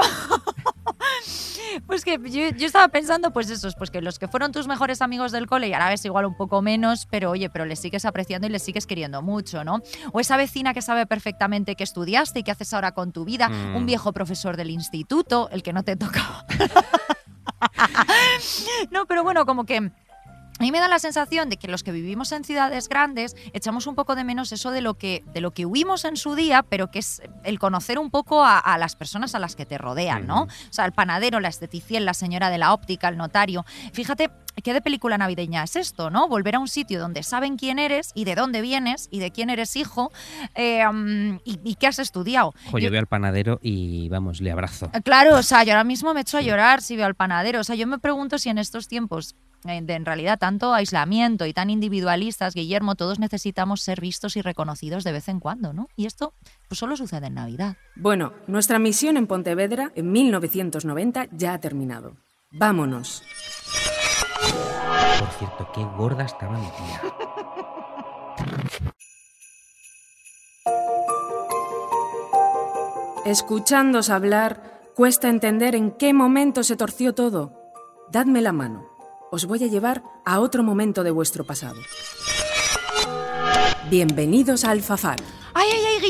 [1.85, 5.01] Pues que yo, yo estaba pensando, pues esos, pues que los que fueron tus mejores
[5.01, 8.05] amigos del cole y ahora ves igual un poco menos, pero oye, pero les sigues
[8.05, 9.81] apreciando y les sigues queriendo mucho, ¿no?
[10.13, 13.49] O esa vecina que sabe perfectamente qué estudiaste y qué haces ahora con tu vida,
[13.49, 13.75] Mm.
[13.75, 16.45] un viejo profesor del instituto, el que no te tocaba.
[18.91, 19.91] no, pero bueno, como que
[20.59, 23.87] a mí me da la sensación de que los que vivimos en ciudades grandes echamos
[23.87, 26.63] un poco de menos eso de lo que, de lo que huimos en su día,
[26.63, 29.77] pero que es el conocer un poco a, a las personas a las que te
[29.77, 30.43] rodean, ¿no?
[30.43, 33.65] O sea, el panadero, la esteticien, la señora de la óptica, el notario.
[33.93, 34.31] Fíjate
[34.63, 36.27] ¿Qué de película navideña es esto, no?
[36.27, 39.49] Volver a un sitio donde saben quién eres y de dónde vienes y de quién
[39.49, 40.11] eres hijo
[40.55, 42.53] eh, um, y, y qué has estudiado.
[42.71, 44.91] Jo, yo veo al panadero y vamos, le abrazo.
[45.03, 47.59] Claro, o sea, yo ahora mismo me echo a llorar si veo al panadero.
[47.59, 51.45] O sea, yo me pregunto si en estos tiempos eh, de en realidad tanto aislamiento
[51.45, 55.87] y tan individualistas, Guillermo, todos necesitamos ser vistos y reconocidos de vez en cuando, ¿no?
[55.95, 56.33] Y esto
[56.67, 57.75] pues solo sucede en Navidad.
[57.95, 62.17] Bueno, nuestra misión en Pontevedra en 1990 ya ha terminado.
[62.51, 63.23] Vámonos.
[65.19, 67.01] Por cierto, qué gorda estaba mi tía.
[73.25, 77.51] Escuchándos hablar, cuesta entender en qué momento se torció todo.
[78.09, 78.85] Dadme la mano.
[79.31, 81.75] Os voy a llevar a otro momento de vuestro pasado.
[83.89, 85.17] Bienvenidos a Alfafar.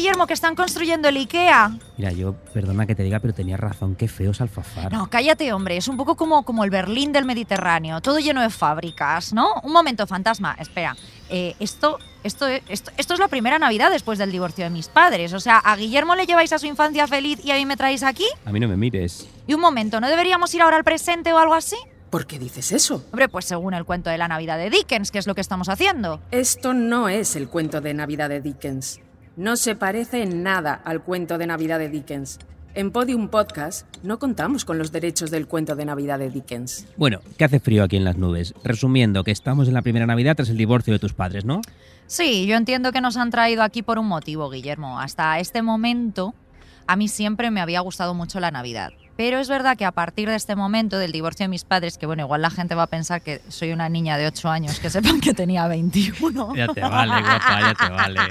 [0.08, 1.72] ¡Ay, ay, ay, Guillermo, que están construyendo el IKEA!
[1.98, 4.92] Mira, yo, perdona que te diga, pero tenía razón, qué feos alfafar.
[4.92, 5.76] No, cállate, hombre.
[5.76, 9.56] Es un poco como, como el Berlín del Mediterráneo, todo lleno de fábricas, ¿no?
[9.64, 10.96] Un momento, fantasma, espera.
[11.30, 15.34] Eh, esto, esto, esto, esto es la primera Navidad después del divorcio de mis padres.
[15.34, 18.04] O sea, ¿a Guillermo le lleváis a su infancia feliz y a mí me traéis
[18.04, 18.28] aquí?
[18.46, 19.28] A mí no me mires.
[19.46, 21.76] Y un momento, ¿no deberíamos ir ahora al presente o algo así?
[22.10, 23.04] ¿Por qué dices eso?
[23.12, 25.68] Hombre, pues según el cuento de la Navidad de Dickens, que es lo que estamos
[25.68, 26.22] haciendo.
[26.32, 29.02] Esto no es el cuento de Navidad de Dickens.
[29.38, 32.40] No se parece en nada al cuento de Navidad de Dickens.
[32.74, 36.88] En Podium Podcast no contamos con los derechos del cuento de Navidad de Dickens.
[36.98, 38.56] Bueno, que hace frío aquí en las nubes.
[38.64, 41.62] Resumiendo, que estamos en la primera Navidad tras el divorcio de tus padres, ¿no?
[42.08, 45.00] Sí, yo entiendo que nos han traído aquí por un motivo, Guillermo.
[45.00, 46.34] Hasta este momento,
[46.88, 48.92] a mí siempre me había gustado mucho la Navidad.
[49.18, 52.06] Pero es verdad que a partir de este momento del divorcio de mis padres, que
[52.06, 54.92] bueno, igual la gente va a pensar que soy una niña de 8 años, que
[54.92, 56.56] sepan que tenía 21.
[56.56, 58.20] Ya te vale, guapa, ya te vale.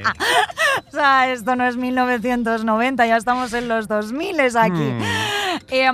[0.88, 4.78] O sea, esto no es 1990, ya estamos en los 2000 aquí.
[4.78, 5.45] Hmm.
[5.68, 5.90] Eh,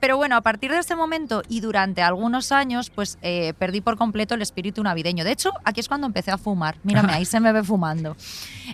[0.00, 3.96] pero bueno, a partir de este momento y durante algunos años, pues eh, perdí por
[3.96, 5.24] completo el espíritu navideño.
[5.24, 6.76] De hecho, aquí es cuando empecé a fumar.
[6.82, 8.16] Mírame, ahí se me ve fumando.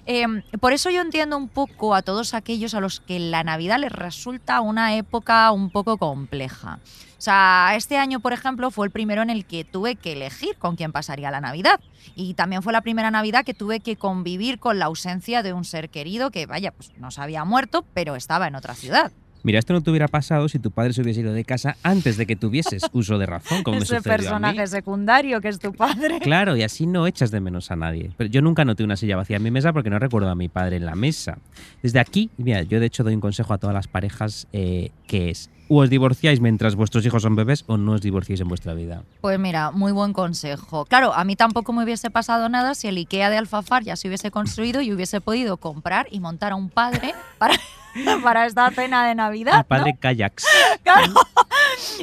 [0.07, 0.27] Eh,
[0.61, 3.93] por eso yo entiendo un poco a todos aquellos a los que la Navidad les
[3.93, 6.81] resulta una época un poco compleja.
[7.21, 10.57] O sea, este año, por ejemplo, fue el primero en el que tuve que elegir
[10.57, 11.79] con quién pasaría la Navidad.
[12.15, 15.65] Y también fue la primera Navidad que tuve que convivir con la ausencia de un
[15.65, 19.13] ser querido que, vaya, pues no se había muerto, pero estaba en otra ciudad.
[19.43, 22.17] Mira, esto no te hubiera pasado si tu padre se hubiese ido de casa antes
[22.17, 24.67] de que tuvieses uso de razón, como me Ese sucedió a personaje mí.
[24.67, 26.19] secundario que es tu padre.
[26.21, 28.11] Claro, y así no echas de menos a nadie.
[28.17, 30.49] Pero yo nunca noté una silla vacía en mi mesa porque no recuerdo a mi
[30.49, 31.39] padre en la mesa.
[31.83, 35.31] Desde aquí, mira, yo de hecho doy un consejo a todas las parejas eh, que
[35.31, 38.75] es, o os divorciáis mientras vuestros hijos son bebés o no os divorciéis en vuestra
[38.75, 39.05] vida.
[39.21, 40.85] Pues mira, muy buen consejo.
[40.85, 44.09] Claro, a mí tampoco me hubiese pasado nada si el IKEA de Alfafar ya se
[44.09, 47.55] hubiese construido y hubiese podido comprar y montar a un padre para,
[48.23, 49.59] para esta cena de Navidad.
[49.59, 50.01] El padre ¿no?
[50.01, 50.47] kayaks.
[50.83, 51.13] Claro.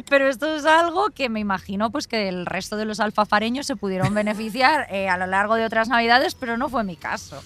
[0.10, 3.76] Pero esto es algo que me imagino pues que el resto de los alfafareños se
[3.76, 7.42] pudieron beneficiar eh, a lo largo de otras navidades, pero no fue mi caso.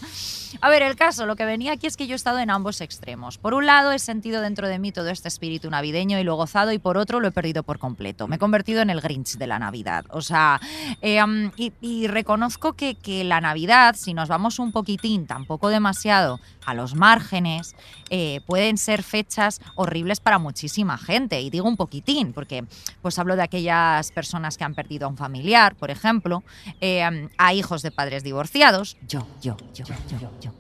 [0.60, 2.82] A ver, el caso, lo que venía aquí es que yo he estado en ambos
[2.82, 3.38] extremos.
[3.38, 6.36] Por un lado, he sentido dentro de mí todo este espíritu navideño y lo he
[6.36, 8.28] gozado, y por otro, lo he perdido por completo.
[8.28, 10.06] Me he convertido en el Grinch de la Navidad.
[10.10, 10.60] O sea,
[11.02, 11.20] eh,
[11.56, 16.74] y, y reconozco que, que la Navidad, si nos vamos un poquitín, tampoco demasiado, a
[16.74, 17.76] los márgenes,
[18.10, 21.42] eh, pueden ser fechas horribles para muchísima gente.
[21.42, 22.66] Y digo un poquitín, porque
[23.02, 26.44] pues hablo de aquellas personas que han perdido a un familiar, por ejemplo,
[26.80, 30.52] eh, a hijos de padres divorciados, yo, yo, yo, yo, yo, yo.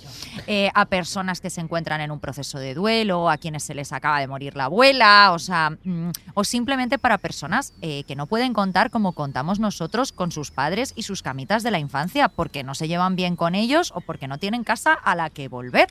[0.47, 3.91] Eh, a personas que se encuentran en un proceso de duelo, a quienes se les
[3.91, 8.27] acaba de morir la abuela, o sea, mm, o simplemente para personas eh, que no
[8.27, 12.63] pueden contar como contamos nosotros con sus padres y sus camitas de la infancia, porque
[12.63, 15.90] no se llevan bien con ellos o porque no tienen casa a la que volver.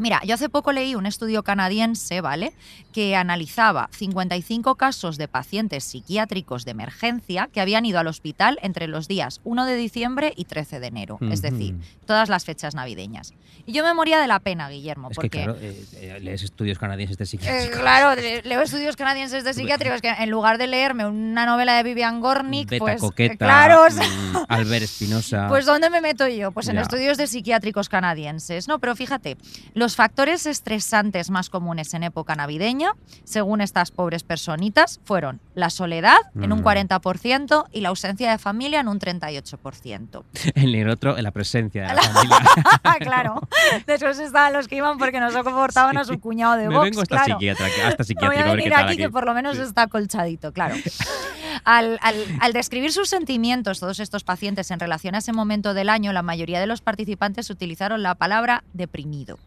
[0.00, 2.52] Mira, yo hace poco leí un estudio canadiense, ¿vale?
[2.92, 8.88] Que analizaba 55 casos de pacientes psiquiátricos de emergencia que habían ido al hospital entre
[8.88, 13.34] los días 1 de diciembre y 13 de enero, es decir, todas las fechas navideñas.
[13.66, 15.28] Y yo me moría de la pena, Guillermo, Es porque...
[15.30, 17.78] que claro, eh, eh, lees estudios canadienses de Eh, psiquiátricos.
[17.78, 21.82] claro, le- leo estudios canadienses de psiquiátricos que en lugar de leerme una novela de
[21.82, 25.46] Vivian Gornick, Beta pues Coqueta, claro, o sea, mm, Albert Espinosa.
[25.48, 26.52] pues ¿dónde me meto yo?
[26.52, 26.82] Pues en Ya.
[26.82, 28.66] estudios de psiquiátricos canadienses.
[28.66, 29.36] No, pero fíjate,
[29.74, 32.92] los factores estresantes más comunes en época navideña,
[33.24, 36.64] según estas pobres personitas, fueron la soledad en un Mm.
[36.64, 40.24] 40% y la ausencia de familia en un 38%.
[40.54, 42.38] en el otro, en la presencia de la familia.
[43.00, 43.40] claro,
[43.86, 47.02] después estaban los que iban porque no soportaban a su cuñado de Me Vox, vengo
[47.02, 47.34] hasta claro.
[47.34, 48.96] psiquiatra, hasta Me voy psiquiátrico a venir aquí, aquí.
[48.96, 49.62] que por lo menos Sí.
[49.62, 50.74] está colchadito, claro.
[51.64, 55.88] al, al- al describir sus sentimientos, todos estos pacientes en relación a ese momento del
[55.88, 59.38] año, la mayoría de los participantes utilizaron la palabra deprimido.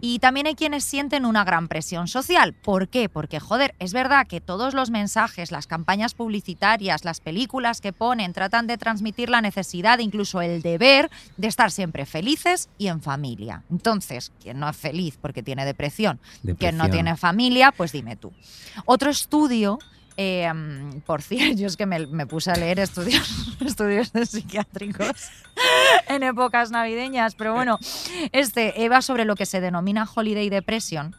[0.00, 2.54] Y también hay quienes sienten una gran presión social.
[2.54, 3.08] ¿Por qué?
[3.08, 8.32] Porque, joder, es verdad que todos los mensajes, las campañas publicitarias, las películas que ponen,
[8.32, 13.62] tratan de transmitir la necesidad, incluso el deber, de estar siempre felices y en familia.
[13.70, 16.90] Entonces, quien no es feliz porque tiene depresión, quien no Depresión.
[16.90, 18.32] tiene familia, pues dime tú.
[18.86, 19.78] Otro estudio.
[20.16, 20.50] Eh,
[21.06, 25.28] por cierto, yo es que me, me puse a leer estudios, estudios de psiquiátricos
[26.08, 27.78] en épocas navideñas, pero bueno,
[28.32, 31.14] este iba sobre lo que se denomina holiday depression.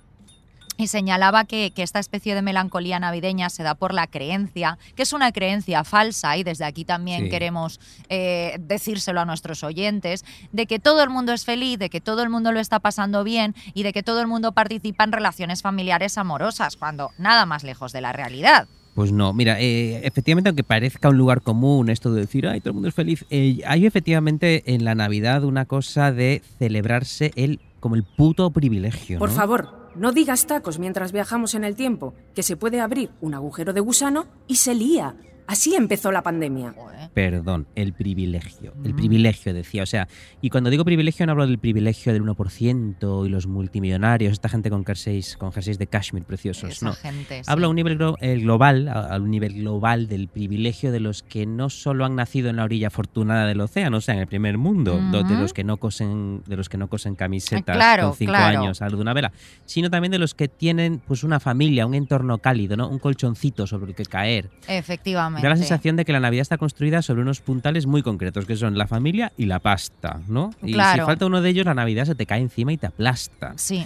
[0.78, 5.04] Y señalaba que, que esta especie de melancolía navideña se da por la creencia, que
[5.04, 7.30] es una creencia falsa, y desde aquí también Sí.
[7.30, 7.80] queremos
[8.10, 12.24] eh, decírselo a nuestros oyentes, de que todo el mundo es feliz, de que todo
[12.24, 15.62] el mundo lo está pasando bien y de que todo el mundo participa en relaciones
[15.62, 18.68] familiares amorosas, cuando nada más lejos de la realidad.
[18.96, 22.70] Pues no, mira, eh, efectivamente, aunque parezca un lugar común esto de decir, ay, todo
[22.70, 27.60] el mundo es feliz, eh, hay efectivamente en la Navidad una cosa de celebrarse el
[27.82, 29.20] como el puto privilegio.
[29.20, 33.34] Por favor, no digas tacos mientras viajamos en el tiempo, que se puede abrir un
[33.34, 35.16] agujero de gusano y se lía.
[35.48, 36.74] Así empezó la pandemia.
[36.76, 37.10] Joder.
[37.14, 38.74] Perdón, el privilegio.
[38.84, 38.98] El Mm.
[38.98, 39.84] privilegio, decía.
[39.84, 40.08] O sea,
[40.42, 44.70] y cuando digo privilegio no hablo del privilegio del 1% y los multimillonarios, esta gente
[44.70, 46.70] con jerseys, con jerseys de cashmere preciosos.
[46.72, 46.94] Esa no.
[46.94, 47.44] gente.
[47.44, 47.52] sí.
[47.52, 51.00] Hablo a un nivel glo- el global, a, a un nivel global del privilegio de
[51.00, 54.22] los que no solo han nacido en la orilla afortunada del océano, o sea, en
[54.22, 57.76] el primer mundo, do- de los que no cosen, de los que no cosen camisetas
[57.76, 58.60] claro, con cinco claro.
[58.62, 59.32] años a luz de una vela,
[59.66, 62.90] sino también de los que tienen pues una familia, un entorno cálido, ¿no?
[62.90, 64.50] Un colchoncito sobre el que caer.
[64.68, 65.35] Efectivamente.
[65.42, 68.56] Da la sensación de que la Navidad está construida sobre unos puntales muy concretos, que
[68.56, 70.52] son la familia y la pasta, ¿no?
[70.64, 71.04] Y Claro.
[71.04, 73.54] si falta uno de ellos, la Navidad se te cae encima y te aplasta.
[73.58, 73.86] Sí.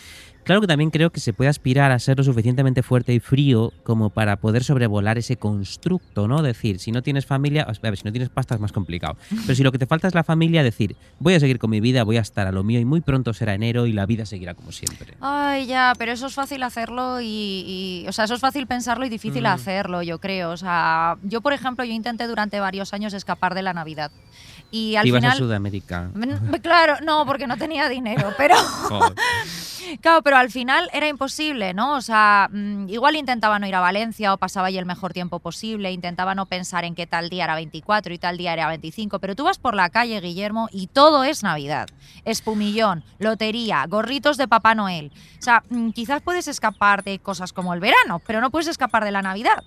[0.49, 3.71] Claro que también creo que se puede aspirar a ser lo suficientemente fuerte y frío
[3.83, 6.41] como para poder sobrevolar ese constructo, ¿no?
[6.41, 9.15] Decir, si no tienes familia, a ver, si no tienes pasta es más complicado.
[9.45, 11.81] Pero si lo que te falta es la familia, decir, voy a seguir con mi
[11.81, 14.25] vida, voy a estar a lo mío y muy pronto será enero y la vida
[14.25, 15.13] seguirá como siempre.
[15.21, 19.05] Ay, ya, pero eso es fácil hacerlo y, y- o sea, eso es fácil pensarlo
[19.05, 19.45] y difícil Mm.
[19.53, 20.49] hacerlo, yo creo.
[20.49, 24.11] O sea, yo, por ejemplo, yo intenté durante varios años escapar de la Navidad.
[24.71, 25.35] Y al Ibas a.
[25.35, 26.09] Sudamérica.
[26.13, 28.55] Mm, Claro, no, porque no tenía dinero, pero
[30.01, 31.95] claro, pero al final era imposible, ¿no?
[31.95, 35.39] O sea, mm, igual intentaba no ir a Valencia o pasaba ahí el mejor tiempo
[35.39, 39.19] posible, intentaba no pensar en que tal día era 24 y tal día era 25,
[39.19, 41.87] pero tú vas por la calle, Guillermo, y todo es Navidad.
[42.25, 45.11] Espumillón, lotería, gorritos de Papá Noel.
[45.39, 49.03] O sea, mm, quizás puedes escapar de cosas como el verano, pero no puedes escapar
[49.03, 49.63] de la Navidad.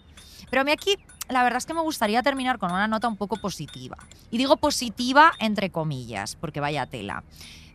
[0.50, 0.96] Pero a mí aquí
[1.32, 3.96] la verdad es que me gustaría terminar con una nota un poco positiva.
[4.30, 7.24] Y digo positiva entre comillas, porque vaya tela.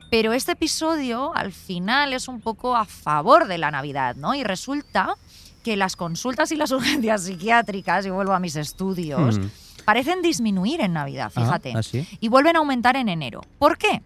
[0.09, 4.33] Pero este episodio al final es un poco a favor de la Navidad, ¿no?
[4.35, 5.15] Y resulta
[5.63, 9.49] que las consultas y las urgencias psiquiátricas, y vuelvo a mis estudios, Mm.
[9.85, 11.73] parecen disminuir en Navidad, Ah, fíjate.
[11.75, 12.07] ¿ah, sí?
[12.21, 13.41] Y vuelven a aumentar en enero.
[13.59, 14.01] ¿Por qué?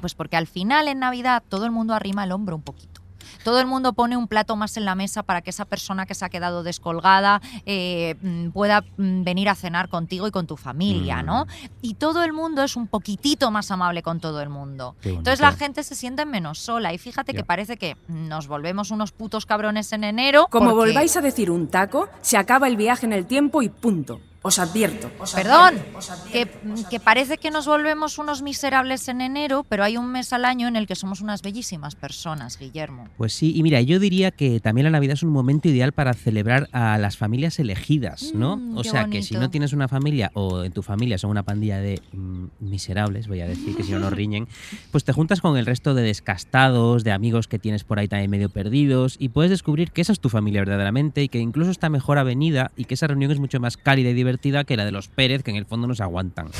[0.00, 2.95] Pues porque al final en Navidad todo el mundo arrima el hombro un poquito.
[3.44, 6.14] Todo el mundo pone un plato más en la mesa para que esa persona que
[6.14, 10.56] se ha quedado descolgada eh, mm, pueda mm, venir a cenar contigo y con tu
[10.56, 11.26] familia, Mm.
[11.26, 11.46] ¿no?
[11.82, 14.96] Y todo el mundo es un poquitito más amable con todo el mundo.
[15.02, 19.12] Entonces la gente se siente menos sola y fíjate que parece que nos volvemos unos
[19.12, 20.46] putos cabrones en enero.
[20.50, 23.68] Como porque- volváis a decir un taco, se acaba el viaje en el tiempo y
[23.68, 24.20] punto.
[24.46, 25.10] Os advierto.
[25.18, 27.04] os Perdón, advierto, os advierto, que, os que advierto.
[27.04, 30.76] parece que nos volvemos unos miserables en enero, pero hay un mes al año en
[30.76, 33.08] el que somos unas bellísimas personas, Guillermo.
[33.16, 36.14] Pues sí, y mira, yo diría que también la Navidad es un momento ideal para
[36.14, 38.56] celebrar a las familias elegidas, ¿no?
[38.56, 41.30] Mm, o qué sea, que si no tienes una familia o en tu familia son
[41.30, 44.46] una pandilla de mm, miserables, voy a decir que si no nos riñen,
[44.92, 48.30] pues te juntas con el resto de descastados, de amigos que tienes por ahí también
[48.30, 51.88] medio perdidos y puedes descubrir que esa es tu familia verdaderamente y que incluso está
[51.88, 54.92] mejor avenida y que esa reunión es mucho más cálida y divertida que la de
[54.92, 56.50] los Pérez que en el fondo nos aguantan.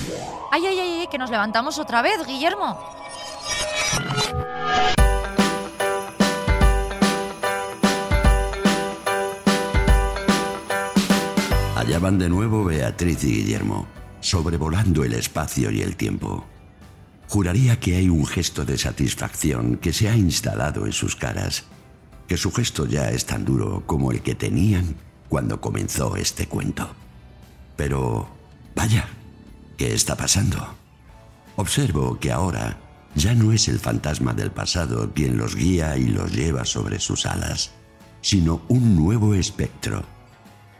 [0.51, 2.79] Ay, ay, ay, ay, que nos levantamos otra vez, Guillermo.
[11.77, 13.87] Allá van de nuevo Beatriz y Guillermo,
[14.21, 16.45] sobrevolando el espacio y el tiempo.
[17.29, 21.65] Juraría que hay un gesto de satisfacción que se ha instalado en sus caras,
[22.27, 24.97] que su gesto ya es tan duro como el que tenían
[25.29, 26.89] cuando comenzó este cuento.
[27.77, 28.29] Pero,
[28.75, 29.09] vaya,
[29.77, 30.75] ¿qué está pasando?
[31.57, 32.79] Observo que ahora
[33.15, 37.27] ya no es el fantasma del pasado quien los guía y los lleva sobre sus
[37.27, 37.73] alas,
[38.21, 40.05] sino un nuevo espectro.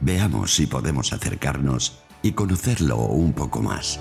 [0.01, 4.01] Veamos si podemos acercarnos y conocerlo un poco más.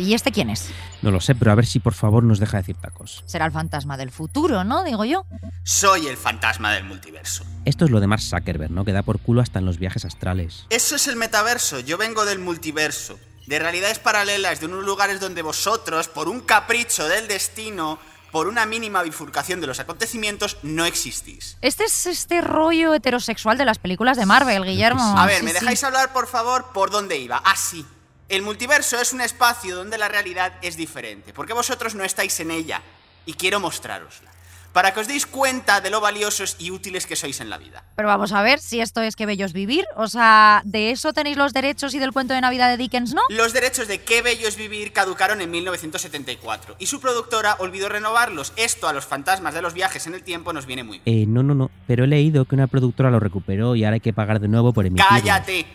[0.00, 0.70] ¿Y este quién es?
[1.02, 3.22] No lo sé, pero a ver si por favor nos deja decir tacos.
[3.26, 4.82] Será el fantasma del futuro, ¿no?
[4.84, 5.26] Digo yo.
[5.62, 7.44] Soy el fantasma del multiverso.
[7.64, 8.84] Esto es lo de Mark Zuckerberg, ¿no?
[8.84, 10.66] Que da por culo hasta en los viajes astrales.
[10.70, 13.18] Eso es el metaverso, yo vengo del multiverso.
[13.46, 17.98] De realidades paralelas, de unos lugares donde vosotros, por un capricho del destino,
[18.30, 21.56] por una mínima bifurcación de los acontecimientos, no existís.
[21.60, 25.02] Este es este rollo heterosexual de las películas de Marvel, Guillermo.
[25.18, 27.38] A ver, ¿me dejáis hablar, por favor, por dónde iba?
[27.38, 27.84] Así.
[28.30, 32.52] El multiverso es un espacio donde la realidad es diferente, porque vosotros no estáis en
[32.52, 32.80] ella,
[33.26, 34.30] y quiero mostrárosla,
[34.72, 37.82] para que os deis cuenta de lo valiosos y útiles que sois en la vida.
[37.96, 39.84] Pero vamos a ver si esto es que bello es vivir.
[39.96, 43.22] O sea, ¿de eso tenéis los derechos y del cuento de Navidad de Dickens, no?
[43.30, 48.52] Los derechos de Qué bello es vivir caducaron en 1974, y su productora olvidó renovarlos.
[48.54, 51.22] Esto a los fantasmas de los viajes en el tiempo nos viene muy bien.
[51.22, 51.68] Eh, no, no, no.
[51.88, 54.72] Pero he leído que una productora lo recuperó y ahora hay que pagar de nuevo
[54.72, 55.10] por emitirlo.
[55.10, 55.66] ¡Cállate!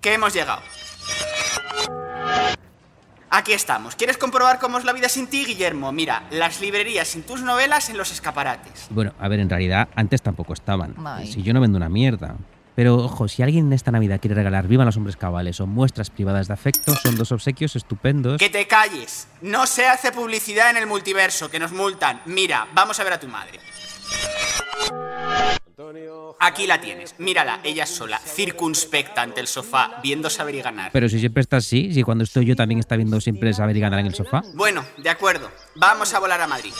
[0.00, 0.62] Que hemos llegado.
[3.30, 3.94] Aquí estamos.
[3.94, 5.92] ¿Quieres comprobar cómo es la vida sin ti, Guillermo?
[5.92, 8.86] Mira, las librerías sin tus novelas en los escaparates.
[8.90, 10.94] Bueno, a ver, en realidad antes tampoco estaban.
[11.24, 12.36] Si yo no vendo una mierda.
[12.74, 16.10] Pero ojo, si alguien en esta Navidad quiere regalar Vivan los hombres cabales o muestras
[16.10, 18.38] privadas de afecto, son dos obsequios estupendos.
[18.38, 19.26] Que te calles.
[19.42, 22.22] No se hace publicidad en el multiverso, que nos multan.
[22.26, 23.58] Mira, vamos a ver a tu madre.
[26.40, 27.14] Aquí la tienes.
[27.18, 30.90] Mírala, ella sola, circunspecta ante el sofá, viendo saber y ganar.
[30.92, 33.80] Pero si siempre está así, si cuando estoy yo también está viendo siempre saber y
[33.80, 34.42] ganar en el sofá.
[34.54, 35.50] Bueno, de acuerdo.
[35.76, 36.72] Vamos a volar a Madrid.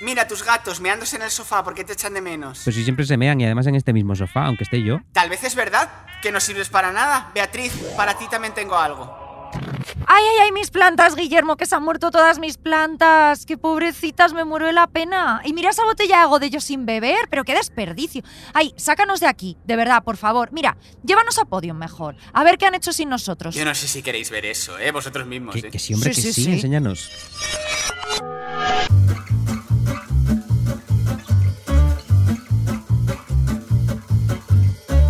[0.00, 2.62] Mira tus gatos meándose en el sofá porque te echan de menos.
[2.64, 5.00] Pues si siempre se mean y además en este mismo sofá, aunque esté yo.
[5.12, 5.90] Tal vez es verdad
[6.22, 7.30] que no sirves para nada.
[7.34, 9.21] Beatriz, para ti también tengo algo.
[10.14, 11.56] ¡Ay, ay, ay, mis plantas, Guillermo!
[11.56, 13.46] Que se han muerto todas mis plantas.
[13.46, 14.34] ¡Qué pobrecitas!
[14.34, 15.40] Me muero de la pena.
[15.42, 17.28] Y mira esa botella de Godello sin beber.
[17.30, 18.22] ¡Pero qué desperdicio!
[18.52, 19.56] ¡Ay, sácanos de aquí!
[19.64, 20.50] De verdad, por favor.
[20.52, 22.16] Mira, llévanos a Podium mejor.
[22.34, 23.54] A ver qué han hecho sin nosotros.
[23.54, 24.90] Yo no sé si queréis ver eso, ¿eh?
[24.92, 25.70] Vosotros mismos, Que, ¿eh?
[25.70, 26.52] que sí, hombre, Sí, que sí, sí, sí.
[26.52, 27.10] enséñanos.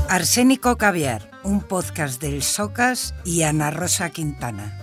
[0.09, 4.79] Arsénico Caviar, un podcast del Socas y Ana Rosa Quintana.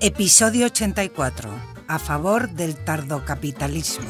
[0.00, 1.50] Episodio 84.
[1.88, 4.06] A favor del tardocapitalismo.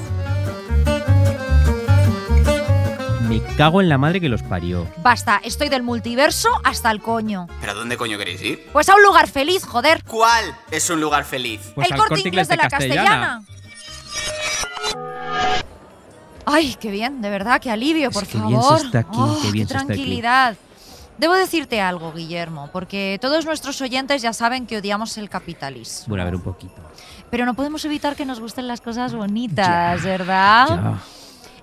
[3.28, 4.86] Me cago en la madre que los parió.
[5.02, 7.46] Basta, estoy del multiverso hasta el coño.
[7.60, 8.66] ¿Pero a dónde coño queréis ir?
[8.72, 10.02] Pues a un lugar feliz, joder.
[10.04, 11.60] ¿Cuál es un lugar feliz?
[11.74, 13.42] Pues el al corte Corte inglés de la castellana.
[16.46, 18.48] Ay, qué bien, de verdad, qué alivio, Es por que favor.
[18.50, 20.22] bien se está aquí, Oh, qué bien se está aquí.
[21.18, 26.06] Debo decirte algo, Guillermo, porque todos nuestros oyentes ya saben que odiamos el capitalismo.
[26.08, 26.74] Bueno, a ver un poquito.
[27.30, 30.68] Pero no podemos evitar que nos gusten las cosas bonitas, ¿verdad?
[30.68, 30.98] Ya.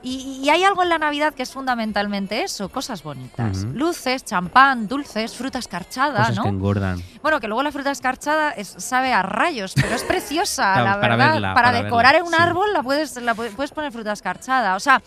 [0.03, 3.64] Y, y hay algo en la Navidad que es fundamentalmente eso, cosas bonitas.
[3.64, 3.74] Ujú.
[3.74, 6.43] Luces, champán, dulces, fruta escarchada, Cosas ¿no?
[6.43, 7.01] que engordan.
[7.24, 11.16] Bueno, que luego la fruta escarchada es- sabe a rayos, pero es preciosa, la para
[11.16, 11.32] verdad.
[11.32, 12.43] verla, para, para decorar verla, en un sí.
[12.43, 14.76] árbol la puedes, la pu- puedes poner fruta escarchada.
[14.76, 15.01] O sea,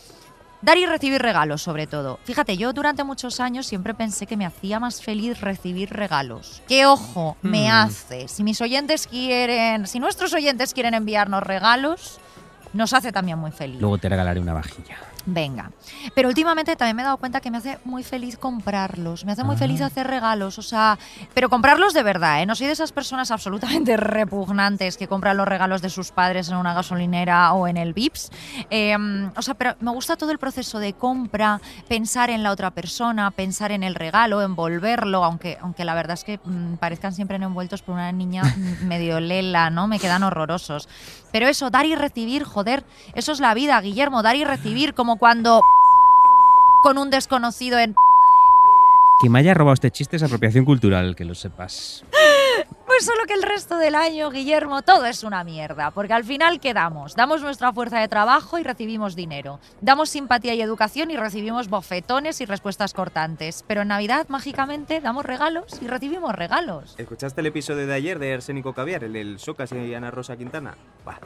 [0.63, 2.19] dar y recibir regalos, sobre todo.
[2.25, 6.63] Fíjate, yo durante muchos años siempre pensé que me hacía más feliz recibir regalos.
[6.69, 7.73] ¿Qué ojo me Hmm.
[7.75, 8.29] hace?
[8.29, 12.19] Si mis oyentes quieren, si nuestros oyentes quieren enviarnos regalos,
[12.73, 13.81] nos hace también muy feliz.
[13.81, 14.97] Luego te regalaré una vajilla.
[15.31, 15.71] Venga.
[16.15, 19.27] Pero últimamente también me he dado cuenta que me hace muy feliz comprarlos.
[19.27, 19.59] Me hace muy Ah.
[19.59, 20.59] feliz hacer regalos.
[20.59, 20.99] O sea,
[21.35, 22.47] pero comprarlos de verdad, ¿eh?
[22.47, 26.57] No soy de esas personas absolutamente repugnantes que compran los regalos de sus padres en
[26.57, 28.31] una gasolinera o en el Vips.
[28.71, 28.97] Eh,
[29.37, 33.31] o sea, pero me gusta todo el proceso de compra, pensar en la otra persona,
[33.31, 37.83] pensar en el regalo, envolverlo, aunque, aunque la verdad es que mm, parezcan siempre envueltos
[37.83, 38.43] por una niña
[38.83, 39.89] medio lela, ¿no?
[39.89, 40.89] Me quedan horrorosos.
[41.33, 45.17] Pero eso, dar y recibir, joder, eso es la vida, Guillermo, dar y recibir, como
[45.17, 45.63] cuando
[46.83, 47.95] con un desconocido en...
[49.21, 52.05] Que me haya robado este chiste es apropiación cultural, que lo sepas.
[52.99, 56.59] Pues solo que el resto del año, Guillermo, todo es una mierda, porque al final
[56.59, 57.15] ¿qué damos?
[57.15, 59.61] Damos nuestra fuerza de trabajo y recibimos dinero.
[59.81, 63.65] Damos simpatía y educación y recibimos bofetones y respuestas cortantes.
[63.69, 66.97] Pero en Navidad, mágicamente, damos regalos y recibimos regalos.
[66.99, 70.75] ¿Escuchaste el episodio de ayer de Arsénico Caviar, el del Socas y Ana Rosa Quintana?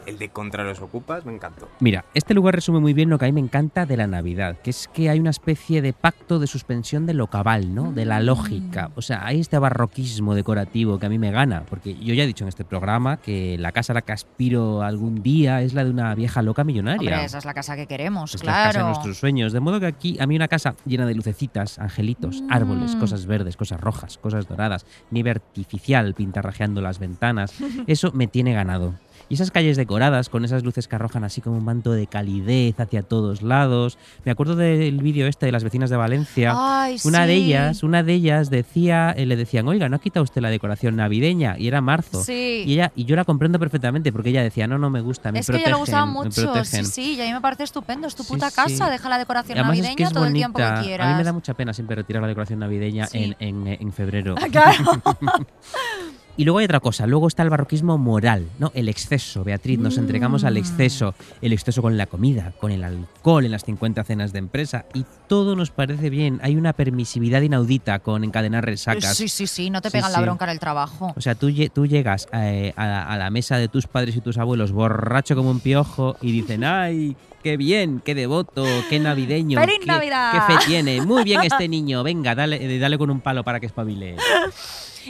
[0.04, 1.70] El de Contra los Ocupas me encantó.
[1.80, 4.58] Mira, este lugar resume muy bien lo que a mí me encanta de la Navidad,
[4.62, 7.92] que es que hay una especie de pacto de suspensión de lo cabal, ¿no?
[7.92, 8.90] De la lógica.
[8.94, 12.26] O sea, hay este barroquismo decorativo que a mí me gana, porque yo ya he
[12.26, 15.84] dicho en este programa que la casa a la que aspiro algún día es la
[15.84, 17.00] de una vieja loca millonaria.
[17.10, 18.88] Hombre, esa es la casa que queremos, Es la casa de claro.
[18.88, 19.52] nuestros sueños.
[19.52, 23.00] De modo que aquí a mí una casa llena de lucecitas, angelitos, árboles, Mm.
[23.00, 27.52] cosas verdes, cosas rojas, cosas doradas, nieve artificial pintarrajeando las ventanas,
[27.86, 28.94] eso me tiene ganado.
[29.32, 32.78] Y esas calles decoradas con esas luces que arrojan así como un manto de calidez
[32.78, 33.96] hacia todos lados.
[34.26, 36.52] Me acuerdo del vídeo este de las vecinas de Valencia.
[36.54, 37.44] Ay, Una de sí.
[37.46, 40.96] ellas, una de ellas decía, eh, le decían, oiga, ¿no ha quitado usted la decoración
[40.96, 41.56] navideña?
[41.58, 42.22] Y era marzo.
[42.22, 42.64] Sí.
[42.66, 45.38] Y ella, y yo la comprendo perfectamente porque ella decía, no, no me gusta, me
[45.38, 46.30] Es que protegen, le gustaba me mucho.
[46.32, 46.84] Sí, protegen".
[46.84, 48.06] sí, y a mí me parece estupendo.
[48.08, 48.56] Es tu puta sí.
[48.56, 50.82] casa, deja la decoración además es navideña que es todo el tiempo que bonita.
[50.82, 51.06] quieras.
[51.06, 54.34] A mí me da mucha pena siempre retirar la decoración navideña en, en- en febrero.
[54.34, 54.84] Claro.
[56.36, 58.72] Y luego hay otra cosa, luego está el barroquismo moral, ¿no?
[58.74, 60.46] El exceso, Beatriz, nos entregamos Mm.
[60.46, 64.38] al exceso, el exceso con la comida, con el alcohol en las 50 cenas de
[64.38, 66.40] empresa y todo nos parece bien.
[66.42, 69.14] Hay una permisividad inaudita con encadenar resacas.
[69.16, 71.12] Sí, sí, sí, no te Sí, pegan la bronca en el trabajo.
[71.16, 74.38] O sea, tú, tú llegas eh, a, a la mesa de tus padres y tus
[74.38, 77.14] abuelos borracho como un piojo y dicen, ¡ay!
[77.42, 78.00] ¡Qué bien!
[78.04, 78.64] ¡Qué devoto!
[78.88, 79.60] ¡Qué navideño!
[79.60, 80.32] ¡Feliz qué, Navidad!
[80.46, 81.00] ¡Qué fe tiene!
[81.02, 82.02] Muy bien este niño.
[82.04, 84.16] Venga, dale, eh, dale con un palo para que espabile.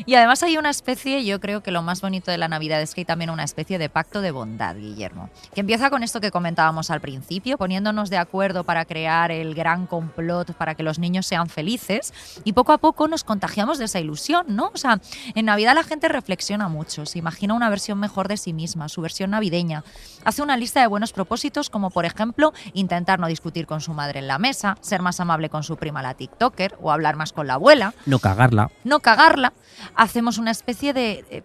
[0.06, 2.94] Y además hay una especie, yo creo que lo más bonito de la Navidad es
[2.94, 6.30] que hay también una especie de pacto de bondad, Guillermo, que empieza con esto que
[6.30, 11.26] comentábamos al principio, poniéndonos de acuerdo para crear el gran complot para que los niños
[11.26, 12.12] sean felices
[12.44, 14.70] y poco a poco nos contagiamos de esa ilusión, ¿no?
[14.74, 15.00] O sea,
[15.34, 19.00] en Navidad la gente reflexiona mucho, se imagina una versión mejor de sí misma, su
[19.00, 19.84] versión navideña,
[20.24, 24.20] hace una lista de buenos propósitos como por ejemplo intentar no discutir con su madre
[24.20, 27.46] en la mesa, ser más amable con su prima la TikToker o hablar más con
[27.46, 28.70] la abuela No cagarla.
[28.84, 29.52] no cagarla,
[29.94, 31.24] hacemos una especie de...
[31.30, 31.42] eh,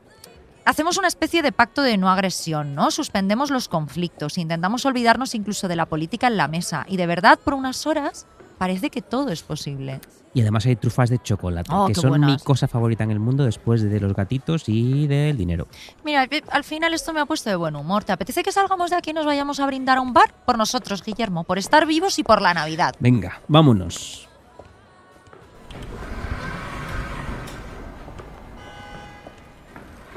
[0.66, 2.92] Hacemos una especie de pacto de no agresión, ¿no?
[2.92, 7.40] Suspendemos los conflictos, intentamos olvidarnos incluso de la política en la mesa y de verdad
[7.42, 8.26] por unas horas
[8.58, 10.02] parece que todo es posible.
[10.34, 13.46] Y además hay trufas de chocolate, Oh, que son mi cosa favorita en el mundo
[13.46, 15.70] después de los gatitos y del dinero.
[16.04, 18.04] Mira, eh, al final esto me ha puesto de buen humor.
[18.04, 20.34] ¿Te apetece que salgamos de aquí y nos vayamos a brindar a un bar?
[20.46, 22.94] Por nosotros, Guillermo, por estar vivos y por la Navidad.
[23.00, 24.28] Venga, vámonos.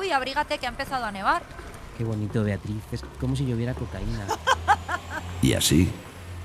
[0.01, 1.43] Uy, abrígate que ha empezado a nevar.
[1.99, 2.83] Qué bonito, Beatriz.
[2.91, 4.27] Es como si lloviera cocaína.
[5.43, 5.89] Y así,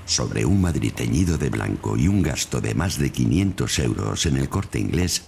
[0.06, 4.38] sobre un Madrid teñido de blanco y un gasto de más de 500 euros en
[4.38, 5.24] el corte inglés,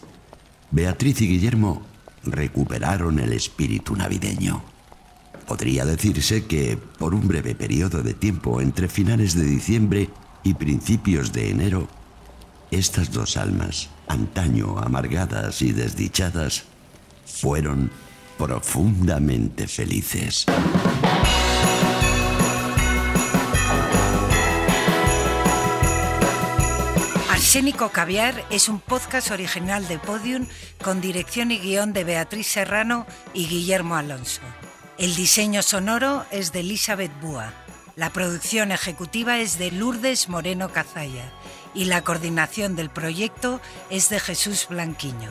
[0.71, 1.83] Beatriz y Guillermo
[2.25, 4.63] recuperaron el espíritu navideño.
[5.47, 10.09] Podría decirse que, por un breve periodo de tiempo entre finales de diciembre
[10.43, 11.89] y principios de enero,
[12.71, 16.65] estas dos almas, antaño amargadas y desdichadas,
[17.27, 17.91] fueron
[18.39, 20.47] profundamente felices.
[27.31, 30.47] Arsénico Caviar es un podcast original de Podium
[30.83, 34.43] con dirección y guion de Beatriz Serrano y Guillermo Alonso.
[34.99, 37.53] El diseño sonoro es de Elizabeth Búa.
[37.97, 41.33] La producción ejecutiva es de Lourdes Moreno Cazalla
[41.75, 43.61] y la coordinación del proyecto
[43.91, 45.31] es de Jesús Blanquiño.